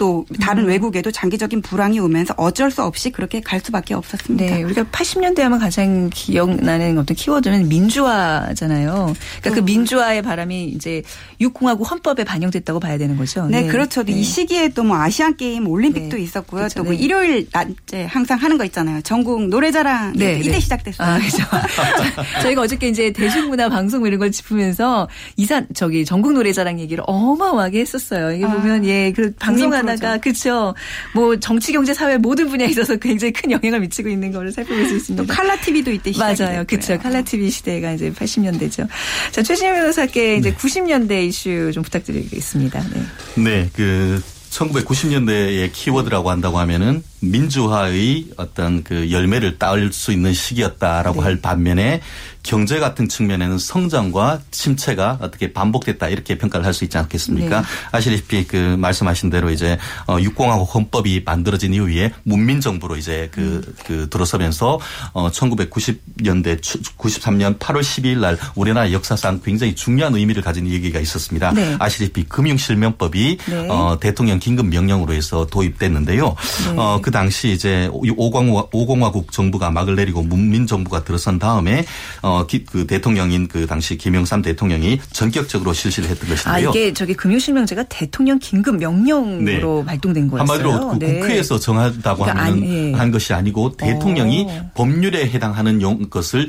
또 0.00 0.24
다른 0.40 0.64
음. 0.64 0.68
외국에도 0.68 1.10
장기적인 1.10 1.60
불황이 1.60 1.98
오면서 2.00 2.32
어쩔 2.38 2.70
수 2.70 2.82
없이 2.82 3.10
그렇게 3.10 3.40
갈 3.40 3.60
수밖에 3.60 3.92
없었습니다. 3.92 4.46
네, 4.46 4.62
우리가 4.62 4.84
80년대 4.84 5.40
하면 5.40 5.58
가장 5.58 6.08
기억나는 6.12 6.96
어떤 6.96 7.14
키워드는 7.14 7.68
민주화잖아요. 7.68 9.14
그러니까 9.40 9.50
그 9.50 9.58
음. 9.58 9.64
민주화의 9.66 10.22
바람이 10.22 10.64
이제 10.64 11.02
육공화국 11.40 11.90
헌법에 11.90 12.24
반영됐다고 12.24 12.80
봐야 12.80 12.96
되는 12.98 13.16
거죠. 13.16 13.46
네, 13.46 13.62
네. 13.62 13.68
그렇죠. 13.68 14.02
네. 14.02 14.12
이 14.12 14.22
시기에 14.22 14.68
또 14.68 14.90
뭐 14.90 14.96
아시안 14.96 15.36
게임 15.36 15.68
올림픽도 15.68 16.16
네. 16.16 16.22
있었고요. 16.22 16.62
그렇죠. 16.62 16.82
또뭐 16.82 16.92
네. 16.92 16.98
일요일 16.98 17.46
낮에 17.52 18.06
항상 18.06 18.38
하는 18.38 18.58
거 18.58 18.64
있잖아요. 18.64 19.02
전국 19.02 19.46
노래자랑 19.48 20.14
네, 20.16 20.38
이때 20.40 20.52
네. 20.52 20.60
시작됐어요. 20.60 21.06
아, 21.06 21.18
그렇죠. 21.18 21.44
저희가 22.42 22.62
어저께 22.62 22.88
이제 22.88 23.12
대중문화 23.12 23.68
방송 23.68 24.04
이런 24.06 24.18
걸 24.18 24.32
짚으면서 24.32 25.08
이산 25.36 25.66
저기 25.74 26.04
전국 26.04 26.32
노래자랑 26.32 26.80
얘기를 26.80 27.04
어마어마하게 27.06 27.80
했었어요. 27.80 28.32
이게 28.32 28.46
아, 28.46 28.48
보면 28.48 28.84
예, 28.86 29.12
그 29.12 29.32
방송하다 29.38 29.89
하나가 29.90 30.18
그렇죠. 30.18 30.74
뭐 31.14 31.38
정치, 31.38 31.72
경제, 31.72 31.94
사회 31.94 32.16
모든 32.16 32.48
분야에 32.48 32.68
있어서 32.68 32.96
굉장히 32.96 33.32
큰 33.32 33.50
영향을 33.50 33.80
미치고 33.80 34.08
있는 34.08 34.32
거를 34.32 34.52
살펴볼 34.52 34.86
수 34.86 34.96
있습니다. 34.96 35.24
또 35.24 35.32
칼라 35.32 35.56
TV도 35.60 35.90
이때 35.90 36.12
맞아요. 36.16 36.64
그렇죠. 36.66 36.98
칼라 36.98 37.22
TV 37.22 37.50
시대가 37.50 37.92
이제 37.92 38.12
80년대죠. 38.12 38.88
자, 39.30 39.42
최진영 39.42 39.74
변호사께 39.74 40.36
이제 40.36 40.50
네. 40.50 40.56
90년대 40.56 41.28
이슈 41.28 41.70
좀 41.72 41.82
부탁드리겠습니다. 41.82 42.84
네. 42.94 43.42
네, 43.42 43.70
그 43.72 44.22
1990년대의 44.50 45.70
키워드라고 45.72 46.30
한다고 46.30 46.58
하면은 46.58 47.02
민주화의 47.20 48.26
어떤 48.36 48.82
그 48.82 49.10
열매를 49.10 49.58
따을 49.58 49.92
수 49.92 50.12
있는 50.12 50.34
시기였다라고 50.34 51.20
네. 51.20 51.24
할 51.24 51.40
반면에 51.40 52.00
경제 52.42 52.80
같은 52.80 53.08
측면에는 53.08 53.58
성장과 53.58 54.40
침체가 54.50 55.18
어떻게 55.20 55.52
반복됐다 55.52 56.08
이렇게 56.08 56.36
평가를 56.36 56.66
할 56.66 56.70
수 56.80 56.84
있지 56.84 56.96
않겠습니까? 56.98 57.60
네. 57.60 57.66
아시다시피 57.92 58.46
그 58.46 58.76
말씀하신 58.78 59.28
대로 59.30 59.50
이제 59.50 59.76
어 60.06 60.18
육공화국 60.20 60.74
헌법이 60.74 61.22
만들어진 61.24 61.74
이후에 61.74 62.12
문민 62.22 62.60
정부로 62.60 62.96
이제 62.96 63.28
그, 63.32 63.40
음. 63.66 63.74
그 63.84 64.08
들어서면서 64.08 64.78
어 65.12 65.30
1990년대 65.30 66.60
93년 66.96 67.58
8월 67.58 67.80
12일 67.80 68.20
날 68.20 68.38
우리나라 68.54 68.92
역사상 68.92 69.40
굉장히 69.44 69.74
중요한 69.74 70.14
의미를 70.14 70.42
가진 70.42 70.66
얘기가 70.66 71.00
있었습니다. 71.00 71.52
네. 71.52 71.76
아시다시피 71.78 72.24
금융실명법이 72.24 73.38
네. 73.48 73.68
어 73.68 73.98
대통령 74.00 74.38
긴급 74.38 74.66
명령으로 74.66 75.12
해서 75.12 75.46
도입됐는데요. 75.46 76.36
네. 76.66 76.74
어그 76.76 77.10
당시 77.10 77.50
이제 77.50 77.88
오공화, 77.92 78.66
오공화국 78.72 79.32
정부가 79.32 79.70
막을 79.70 79.96
내리고 79.96 80.22
문민 80.22 80.66
정부가 80.66 81.02
들어선 81.02 81.38
다음에 81.38 81.84
어 82.22 82.29
어, 82.30 82.46
기, 82.46 82.64
그 82.64 82.86
대통령인 82.86 83.48
그 83.48 83.66
당시 83.66 83.98
김영삼 83.98 84.42
대통령이 84.42 85.00
전격적으로 85.12 85.72
실시를 85.72 86.08
했던 86.08 86.28
것인데요. 86.28 86.68
아, 86.68 86.70
이게 86.70 86.92
저기 86.92 87.14
금융실명제가 87.14 87.84
대통령 87.84 88.38
긴급 88.38 88.76
명령으로 88.76 89.78
네. 89.78 89.84
발동된 89.84 90.28
거였어요. 90.28 90.58
한마디로 90.58 90.88
그 90.90 91.04
네. 91.04 91.18
국회에서 91.18 91.58
정하다고 91.58 92.22
그러니까 92.22 92.44
하는 92.44 92.68
예. 92.68 92.92
한 92.92 93.10
것이 93.10 93.32
아니고 93.32 93.76
대통령이 93.76 94.44
오. 94.44 94.50
어. 94.50 94.70
법률에 94.74 95.28
해당하는 95.28 95.82
용, 95.82 96.08
것을 96.08 96.48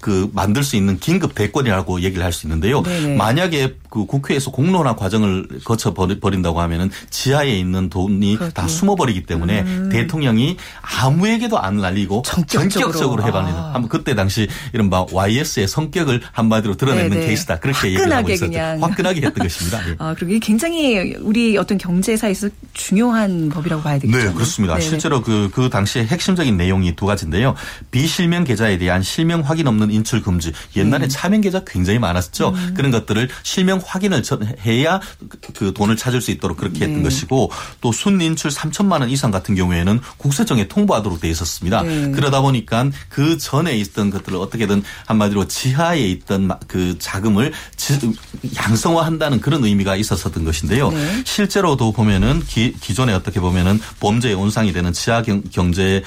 그 0.00 0.28
만들 0.34 0.64
수 0.64 0.76
있는 0.76 0.98
긴급 0.98 1.34
대권이라고 1.34 2.00
얘기를 2.02 2.24
할 2.24 2.32
수 2.32 2.46
있는데요. 2.46 2.82
네네. 2.82 3.16
만약에 3.16 3.74
그 3.90 4.06
국회에서 4.06 4.50
공론화 4.52 4.94
과정을 4.94 5.46
거쳐 5.64 5.92
버린다고 5.92 6.60
하면은 6.60 6.90
지하에 7.10 7.50
있는 7.58 7.90
돈이 7.90 8.36
그렇군요. 8.36 8.50
다 8.52 8.68
숨어버리기 8.68 9.24
때문에 9.24 9.60
음. 9.62 9.88
대통령이 9.90 10.56
아무에게도 10.80 11.58
안 11.58 11.78
날리고 11.78 12.22
전격적으로, 12.24 12.68
전격적으로 12.92 13.22
해버리는. 13.24 13.52
아. 13.52 13.82
그때 13.88 14.14
당시 14.14 14.48
이른바 14.72 15.04
YS의 15.10 15.66
성격을 15.66 16.20
한마디로 16.32 16.76
드러내는 16.76 17.10
네네. 17.10 17.26
케이스다. 17.26 17.58
그렇게 17.58 17.88
얘기를 17.88 18.12
하고 18.12 18.30
있었죠. 18.30 18.50
그냥. 18.50 18.82
화끈하게 18.82 19.22
했던 19.26 19.42
것입니다. 19.46 19.88
예. 19.88 19.96
아, 19.98 20.14
그리고 20.16 20.38
굉장히 20.40 21.16
우리 21.20 21.56
어떤 21.58 21.76
경제사에서 21.76 22.48
중요한 22.72 23.48
법이라고 23.48 23.82
봐야 23.82 23.98
되겠죠. 23.98 24.28
네, 24.28 24.32
그렇습니다. 24.32 24.74
네네. 24.76 24.88
실제로 24.88 25.20
그, 25.22 25.50
그 25.52 25.68
당시에 25.68 26.04
핵심적인 26.04 26.56
내용이 26.56 26.94
두 26.94 27.06
가지인데요. 27.06 27.54
비실명 27.90 28.44
계좌에 28.44 28.78
대한 28.78 29.02
실명 29.02 29.40
확인 29.40 29.66
없는 29.66 29.90
인출 29.90 30.22
금지. 30.22 30.52
옛날에 30.76 31.06
음. 31.06 31.08
차명 31.08 31.40
계좌 31.40 31.62
굉장히 31.66 31.98
많았죠. 31.98 32.50
음. 32.50 32.74
그런 32.76 32.92
것들을 32.92 33.28
실명 33.42 33.79
확인을 33.84 34.22
해야 34.64 35.00
그 35.54 35.72
돈을 35.72 35.96
찾을 35.96 36.20
수 36.20 36.30
있도록 36.30 36.56
그렇게 36.56 36.84
했던 36.84 36.98
네. 36.98 37.02
것이고 37.02 37.50
또 37.80 37.92
순인출 37.92 38.50
3천만 38.50 39.00
원 39.00 39.10
이상 39.10 39.30
같은 39.30 39.54
경우에는 39.54 40.00
국세청에 40.16 40.68
통보하도록 40.68 41.20
돼 41.20 41.28
있었습니다. 41.30 41.82
네. 41.82 42.10
그러다 42.10 42.40
보니까 42.40 42.90
그 43.08 43.38
전에 43.38 43.76
있던 43.78 44.10
것들을 44.10 44.38
어떻게든 44.38 44.82
한마디로 45.06 45.48
지하에 45.48 46.00
있던 46.00 46.50
그 46.66 46.98
자금을 46.98 47.52
양성화한다는 48.56 49.40
그런 49.40 49.64
의미가 49.64 49.96
있었었던 49.96 50.44
것인데요. 50.44 50.90
네. 50.90 51.22
실제로도 51.24 51.92
보면은 51.92 52.42
기, 52.46 52.72
기존에 52.80 53.12
어떻게 53.12 53.40
보면은 53.40 53.80
범죄의 54.00 54.34
온상이 54.34 54.72
되는 54.72 54.92
지하 54.92 55.22
경제를 55.22 56.02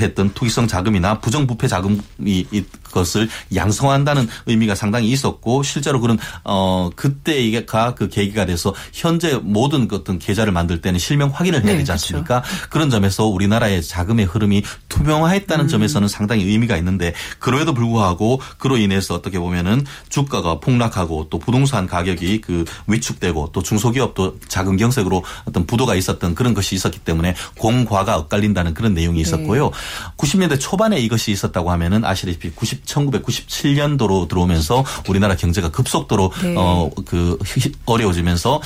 했던 0.00 0.32
투기성 0.34 0.66
자금이나 0.66 1.20
부정부패 1.20 1.68
자금이 1.68 2.46
것을 2.94 3.28
양성한다는 3.54 4.28
의미가 4.46 4.74
상당히 4.74 5.10
있었고 5.10 5.62
실제로 5.62 6.00
그런 6.00 6.18
어 6.44 6.90
그때가 6.94 7.94
그 7.94 8.08
계기가 8.08 8.46
돼서 8.46 8.74
현재 8.92 9.34
모든 9.42 9.88
어떤 9.92 10.18
계좌를 10.18 10.52
만들 10.52 10.80
때는 10.80 10.98
실명 10.98 11.30
확인을 11.30 11.64
해야 11.64 11.72
네, 11.72 11.78
되지 11.78 11.92
않습니까? 11.92 12.42
그렇죠. 12.42 12.68
그런 12.70 12.90
점에서 12.90 13.26
우리나라의 13.26 13.82
자금의 13.82 14.26
흐름이 14.26 14.62
투명화했다는 14.88 15.66
음. 15.66 15.68
점에서는 15.68 16.08
상당히 16.08 16.44
의미가 16.44 16.76
있는데 16.78 17.12
그럼에도 17.38 17.74
불구하고 17.74 18.40
그로 18.58 18.76
인해서 18.76 19.14
어떻게 19.14 19.38
보면은 19.38 19.84
주가가 20.08 20.60
폭락하고 20.60 21.28
또 21.30 21.38
부동산 21.38 21.86
가격이 21.86 22.40
그 22.40 22.64
위축되고 22.86 23.50
또 23.52 23.62
중소기업도 23.62 24.38
작은 24.48 24.76
경색으로 24.76 25.24
어떤 25.44 25.66
부도가 25.66 25.94
있었던 25.94 26.34
그런 26.34 26.54
것이 26.54 26.74
있었기 26.74 27.00
때문에 27.00 27.34
공과가 27.58 28.16
엇갈린다는 28.16 28.74
그런 28.74 28.94
내용이 28.94 29.16
네. 29.16 29.22
있었고요. 29.22 29.66
네. 29.66 29.70
90년대 30.16 30.60
초반에 30.60 30.98
이것이 31.00 31.32
있었다고 31.32 31.70
하면은 31.70 32.04
아시다시피 32.04 32.50
90 32.50 32.84
1997년도로 32.84 34.28
들어오면서 34.28 34.84
우리나라 35.08 35.36
경제가 35.36 35.70
급속도로 35.70 36.23
네. 36.42 36.54
어그 36.56 37.38
어려워지면서 37.86 38.60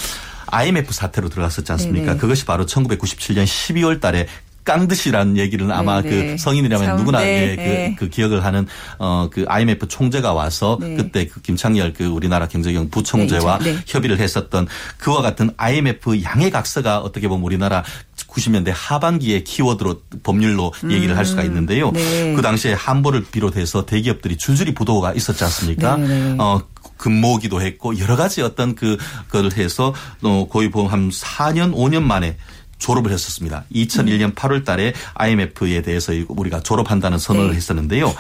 IMF 0.47 0.93
사태로 0.93 1.29
들어갔었지 1.29 1.71
않습니까? 1.73 2.07
네네. 2.07 2.19
그것이 2.19 2.45
바로 2.45 2.67
1997년 2.67 3.45
12월 3.45 4.01
달에 4.01 4.27
깡듯이라는 4.69 5.39
얘기를 5.39 5.73
아마 5.73 6.03
네네. 6.03 6.15
그 6.15 6.23
네. 6.23 6.37
성인이라면 6.37 6.97
누구나 6.99 7.21
네. 7.21 7.57
그, 7.57 7.61
네. 7.63 7.97
그, 7.99 8.09
기억을 8.11 8.45
하는 8.45 8.67
어 8.99 9.29
그 9.31 9.45
IMF 9.49 9.89
총재가 9.89 10.33
와서 10.33 10.79
네. 10.81 10.95
그때 10.97 11.27
그 11.27 11.41
김창열 11.41 11.93
그 11.93 12.07
우리나라 12.07 12.49
경제경 12.49 12.91
부총재와 12.91 13.59
네. 13.59 13.79
협의를 13.87 14.19
했었던 14.19 14.67
그와 14.99 15.23
같은 15.23 15.51
IMF 15.57 16.23
양해각서가 16.23 16.99
어떻게 17.01 17.29
보면 17.29 17.45
우리나라 17.45 17.83
90년대 18.29 18.73
하반기의 18.75 19.45
키워드로 19.45 20.03
법률로 20.23 20.73
얘기를 20.91 21.17
할 21.17 21.25
수가 21.25 21.43
음. 21.43 21.47
있는데요. 21.47 21.91
네. 21.93 22.35
그 22.35 22.43
당시에 22.43 22.73
한보를 22.75 23.25
비롯해서 23.31 23.87
대기업들이 23.87 24.37
줄줄이 24.37 24.75
부도가 24.75 25.13
있었지 25.15 25.45
않습니까? 25.45 25.99
어 26.39 26.61
근모기도 26.99 27.63
했고 27.63 27.99
여러 27.99 28.17
가지 28.17 28.43
어떤 28.43 28.75
그걸 28.75 29.51
해서 29.53 29.95
어 30.23 30.47
거의 30.49 30.71
보면 30.71 30.91
한 30.91 31.09
4년 31.09 31.73
5년 31.73 32.03
만에 32.03 32.37
졸업을 32.79 33.13
했었습니다. 33.13 33.65
2001년 33.75 34.35
8월 34.35 34.65
달에 34.65 34.93
IMF에 35.15 35.83
대해서 35.83 36.13
우리가 36.29 36.61
졸업한다는 36.61 37.19
선언을 37.19 37.51
네. 37.51 37.57
했었는데요. 37.57 38.15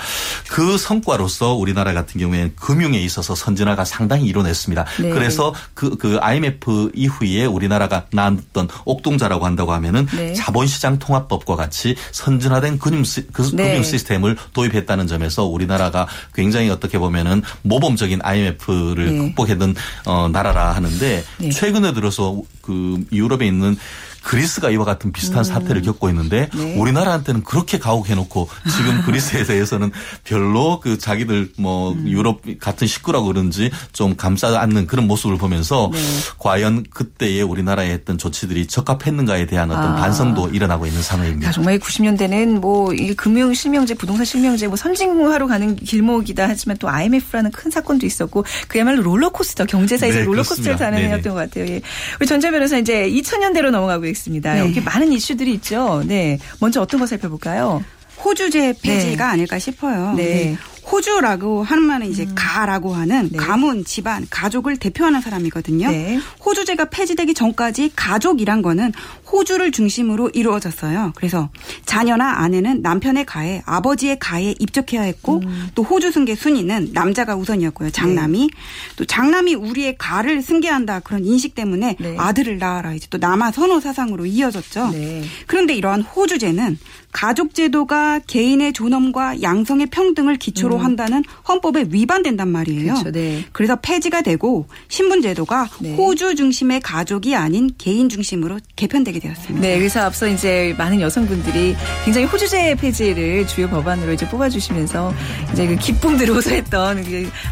그 0.49 0.77
성과로서 0.77 1.55
우리나라 1.55 1.93
같은 1.93 2.21
경우에는 2.21 2.55
금융에 2.57 2.99
있어서 3.01 3.35
선진화가 3.35 3.85
상당히 3.85 4.27
이뤄냈습니다. 4.27 4.85
네. 5.01 5.11
그래서 5.11 5.55
그, 5.75 5.97
그 5.97 6.19
IMF 6.21 6.91
이후에 6.95 7.45
우리나라가 7.47 8.07
낳았던 8.13 8.69
옥동자라고 8.85 9.47
한다고 9.47 9.73
하면은 9.73 10.07
네. 10.15 10.35
자본시장 10.35 10.99
통합법과 10.99 11.57
같이 11.57 11.95
선진화된 12.13 12.79
금융, 12.79 13.05
그 13.33 13.43
네. 13.55 13.69
금융 13.69 13.83
시스템을 13.83 14.37
도입했다는 14.53 15.07
점에서 15.07 15.45
우리나라가 15.45 16.07
굉장히 16.35 16.69
어떻게 16.71 16.99
보면은 16.99 17.43
모범적인 17.63 18.21
IMF를 18.23 19.13
네. 19.13 19.19
극복했던 19.19 19.75
어, 20.07 20.29
나라라 20.29 20.73
하는데 20.73 21.25
네. 21.39 21.51
최근에 21.51 21.93
들어서 21.93 22.41
그 22.61 23.03
유럽에 23.13 23.47
있는 23.47 23.77
그리스가 24.23 24.71
이와 24.71 24.85
같은 24.85 25.13
비슷한 25.13 25.39
음. 25.39 25.45
사태를 25.45 25.83
겪고 25.83 26.09
있는데 26.11 26.51
네. 26.55 26.77
우리나라한테는 26.77 27.45
그렇게 27.45 27.79
가혹해놓고 27.79 28.49
지금 28.77 29.03
그리스에 29.07 29.45
대해서는 29.45 29.91
별로 30.25 30.81
그 30.81 30.99
자기들 30.99 31.53
뭐 31.57 31.93
음. 31.93 32.09
유럽 32.09 32.43
같은 32.61 32.87
식구라고 32.87 33.27
그런지 33.27 33.71
좀 33.93 34.17
감싸 34.17 34.59
안는 34.61 34.87
그런 34.87 35.07
모습을 35.07 35.39
보면서 35.39 35.91
네. 35.93 35.99
과연 36.39 36.85
그때의 36.91 37.43
우리나라에 37.43 37.91
했던 37.91 38.19
조치들이 38.19 38.67
적합했는가에 38.67 39.47
대한 39.47 39.71
어떤 39.71 39.93
아. 39.93 39.97
반성도 39.97 40.49
일어나고 40.49 40.87
있는 40.87 41.03
상황입니다. 41.03 41.49
야, 41.49 41.53
정말 41.53 41.79
90년대는 41.79 42.61
뭐 42.61 42.89
이 42.99 43.15
금융 43.15 43.55
실명제, 43.55 43.95
부동산 43.95 44.25
실명제 44.25 44.67
뭐 44.67 44.77
선진화로 44.77 45.47
가는 45.47 45.77
길목이다 45.77 46.49
하지만 46.49 46.77
또 46.79 46.89
IMF라는 46.89 47.51
큰 47.53 47.71
사건도 47.71 48.07
있었고 48.07 48.45
그야말로 48.67 49.03
롤러코스터 49.03 49.67
경제사에서 49.67 50.19
네, 50.19 50.25
롤러코스터를 50.25 50.77
타는 50.77 50.99
해였던 50.99 51.35
것 51.35 51.39
같아요. 51.39 51.67
예. 51.67 51.81
우리 52.21 52.27
전재 52.27 52.51
변호사 52.51 52.79
이제 52.79 53.09
2000년대로 53.09 53.71
넘어가고 53.71 54.07
있습니다. 54.09 54.55
네. 54.55 54.61
여기 54.61 54.81
많은 54.81 55.13
이슈들이 55.13 55.53
있죠. 55.55 56.03
네. 56.07 56.39
먼저 56.61 56.81
어떤 56.81 57.01
거 57.01 57.07
살펴볼까요? 57.07 57.83
호주제 58.25 58.75
폐지가 58.83 59.27
네. 59.27 59.33
아닐까 59.33 59.59
싶어요. 59.59 60.15
네. 60.15 60.25
네. 60.25 60.59
호주라고 60.91 61.63
하는 61.63 61.83
말은 61.85 62.07
이제 62.09 62.25
음. 62.25 62.33
가라고 62.35 62.95
하는 62.95 63.29
네. 63.31 63.37
가문, 63.37 63.85
집안, 63.85 64.27
가족을 64.31 64.79
대표하는 64.79 65.21
사람이거든요. 65.21 65.91
네. 65.91 66.19
호주제가 66.45 66.87
폐지되기 66.87 67.35
전까지 67.35 67.93
가족이란 67.95 68.63
거는 68.63 68.93
호주를 69.31 69.73
중심으로 69.73 70.31
이루어졌어요. 70.33 71.13
그래서 71.17 71.51
자녀나 71.85 72.39
아내는 72.39 72.83
남편의 72.83 73.27
가에 73.27 73.63
아버지의 73.67 74.19
가에 74.19 74.55
입적해야 74.59 75.03
했고 75.03 75.41
음. 75.45 75.69
또 75.75 75.83
호주 75.83 76.13
승계 76.13 76.35
순위는 76.35 76.91
남자가 76.93 77.37
우선이었고요. 77.37 77.91
장남이 77.91 78.39
네. 78.41 78.49
또 78.97 79.05
장남이 79.05 79.55
우리의 79.55 79.97
가를 79.99 80.43
승계한다 80.43 81.01
그런 81.01 81.25
인식 81.25 81.55
때문에 81.55 81.97
네. 81.99 82.17
아들을 82.19 82.59
낳아라 82.59 82.95
이제 82.95 83.07
또 83.11 83.19
남아 83.19 83.53
선호 83.53 83.81
사상으로 83.81 84.27
이어졌죠. 84.27 84.91
네. 84.91 85.23
그런데 85.47 85.75
이러한 85.75 86.03
호주제는 86.03 86.79
가족 87.13 87.55
제도가 87.55 88.21
개인의 88.27 88.73
존엄과 88.73 89.43
양성의 89.43 89.87
평등을 89.87 90.37
기초로 90.37 90.77
음. 90.77 90.85
한다는 90.85 91.25
헌법에 91.49 91.87
위반된단 91.91 92.49
말이에요. 92.49 92.95
그렇죠, 92.95 93.13
네. 93.13 93.45
그래서 93.53 93.77
폐지가 93.77 94.23
되고 94.23 94.67
신분 94.89 95.23
제도가 95.23 95.69
네. 95.81 95.97
호주 95.97 96.35
중심의 96.37 96.81
가족이 96.81 97.35
아닌 97.35 97.71
개인 97.79 98.09
중심으로 98.09 98.61
개편되게 98.77 99.18
하게 99.19 99.21
되었습니다. 99.21 99.61
네, 99.61 99.79
그래서 99.79 100.01
앞서 100.01 100.27
이제 100.27 100.75
많은 100.79 101.01
여성분들이 101.01 101.77
굉장히 102.05 102.27
호주제 102.27 102.77
폐지를 102.77 103.47
주요 103.47 103.69
법안으로 103.69 104.13
이제 104.13 104.27
뽑아주시면서 104.29 105.13
이제 105.53 105.67
그 105.67 105.77
기쁨들을 105.77 106.35
호소했던 106.35 107.05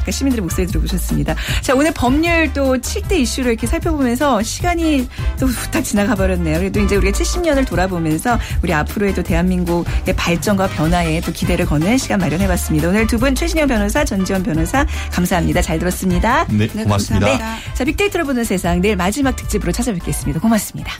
그 0.04 0.10
시민들의 0.10 0.42
목소리 0.42 0.66
들어보셨습니다. 0.66 1.34
자, 1.60 1.74
오늘 1.74 1.92
법률 1.92 2.52
또 2.52 2.76
7대 2.76 3.12
이슈를 3.12 3.52
이렇게 3.52 3.66
살펴보면서 3.66 4.42
시간이 4.42 5.08
또 5.38 5.46
후딱 5.46 5.84
지나가 5.84 6.14
버렸네요. 6.14 6.58
그래도 6.58 6.80
이제 6.80 6.96
우리가 6.96 7.16
70년을 7.16 7.66
돌아보면서 7.66 8.38
우리 8.62 8.72
앞으로의 8.72 9.14
또 9.14 9.22
대한민국의 9.22 10.14
발전과 10.16 10.68
변화에 10.68 11.20
또 11.20 11.32
기대를 11.32 11.66
거는 11.66 11.98
시간 11.98 12.20
마련해봤습니다. 12.20 12.88
오늘 12.88 13.06
두 13.06 13.16
분 13.16 13.34
최신영 13.34 13.66
변호사, 13.66 14.04
전지현 14.04 14.42
변호사 14.42 14.86
감사합니다. 15.10 15.62
잘 15.62 15.78
들었습니다. 15.78 16.46
네, 16.50 16.66
고맙습니다. 16.68 17.26
네. 17.26 17.38
자, 17.72 17.82
빅데이터로 17.82 18.26
보는 18.26 18.44
세상 18.44 18.82
내일 18.82 18.94
마지막 18.94 19.34
특집으로 19.36 19.72
찾아뵙겠습니다. 19.72 20.38
고맙습니다. 20.38 20.92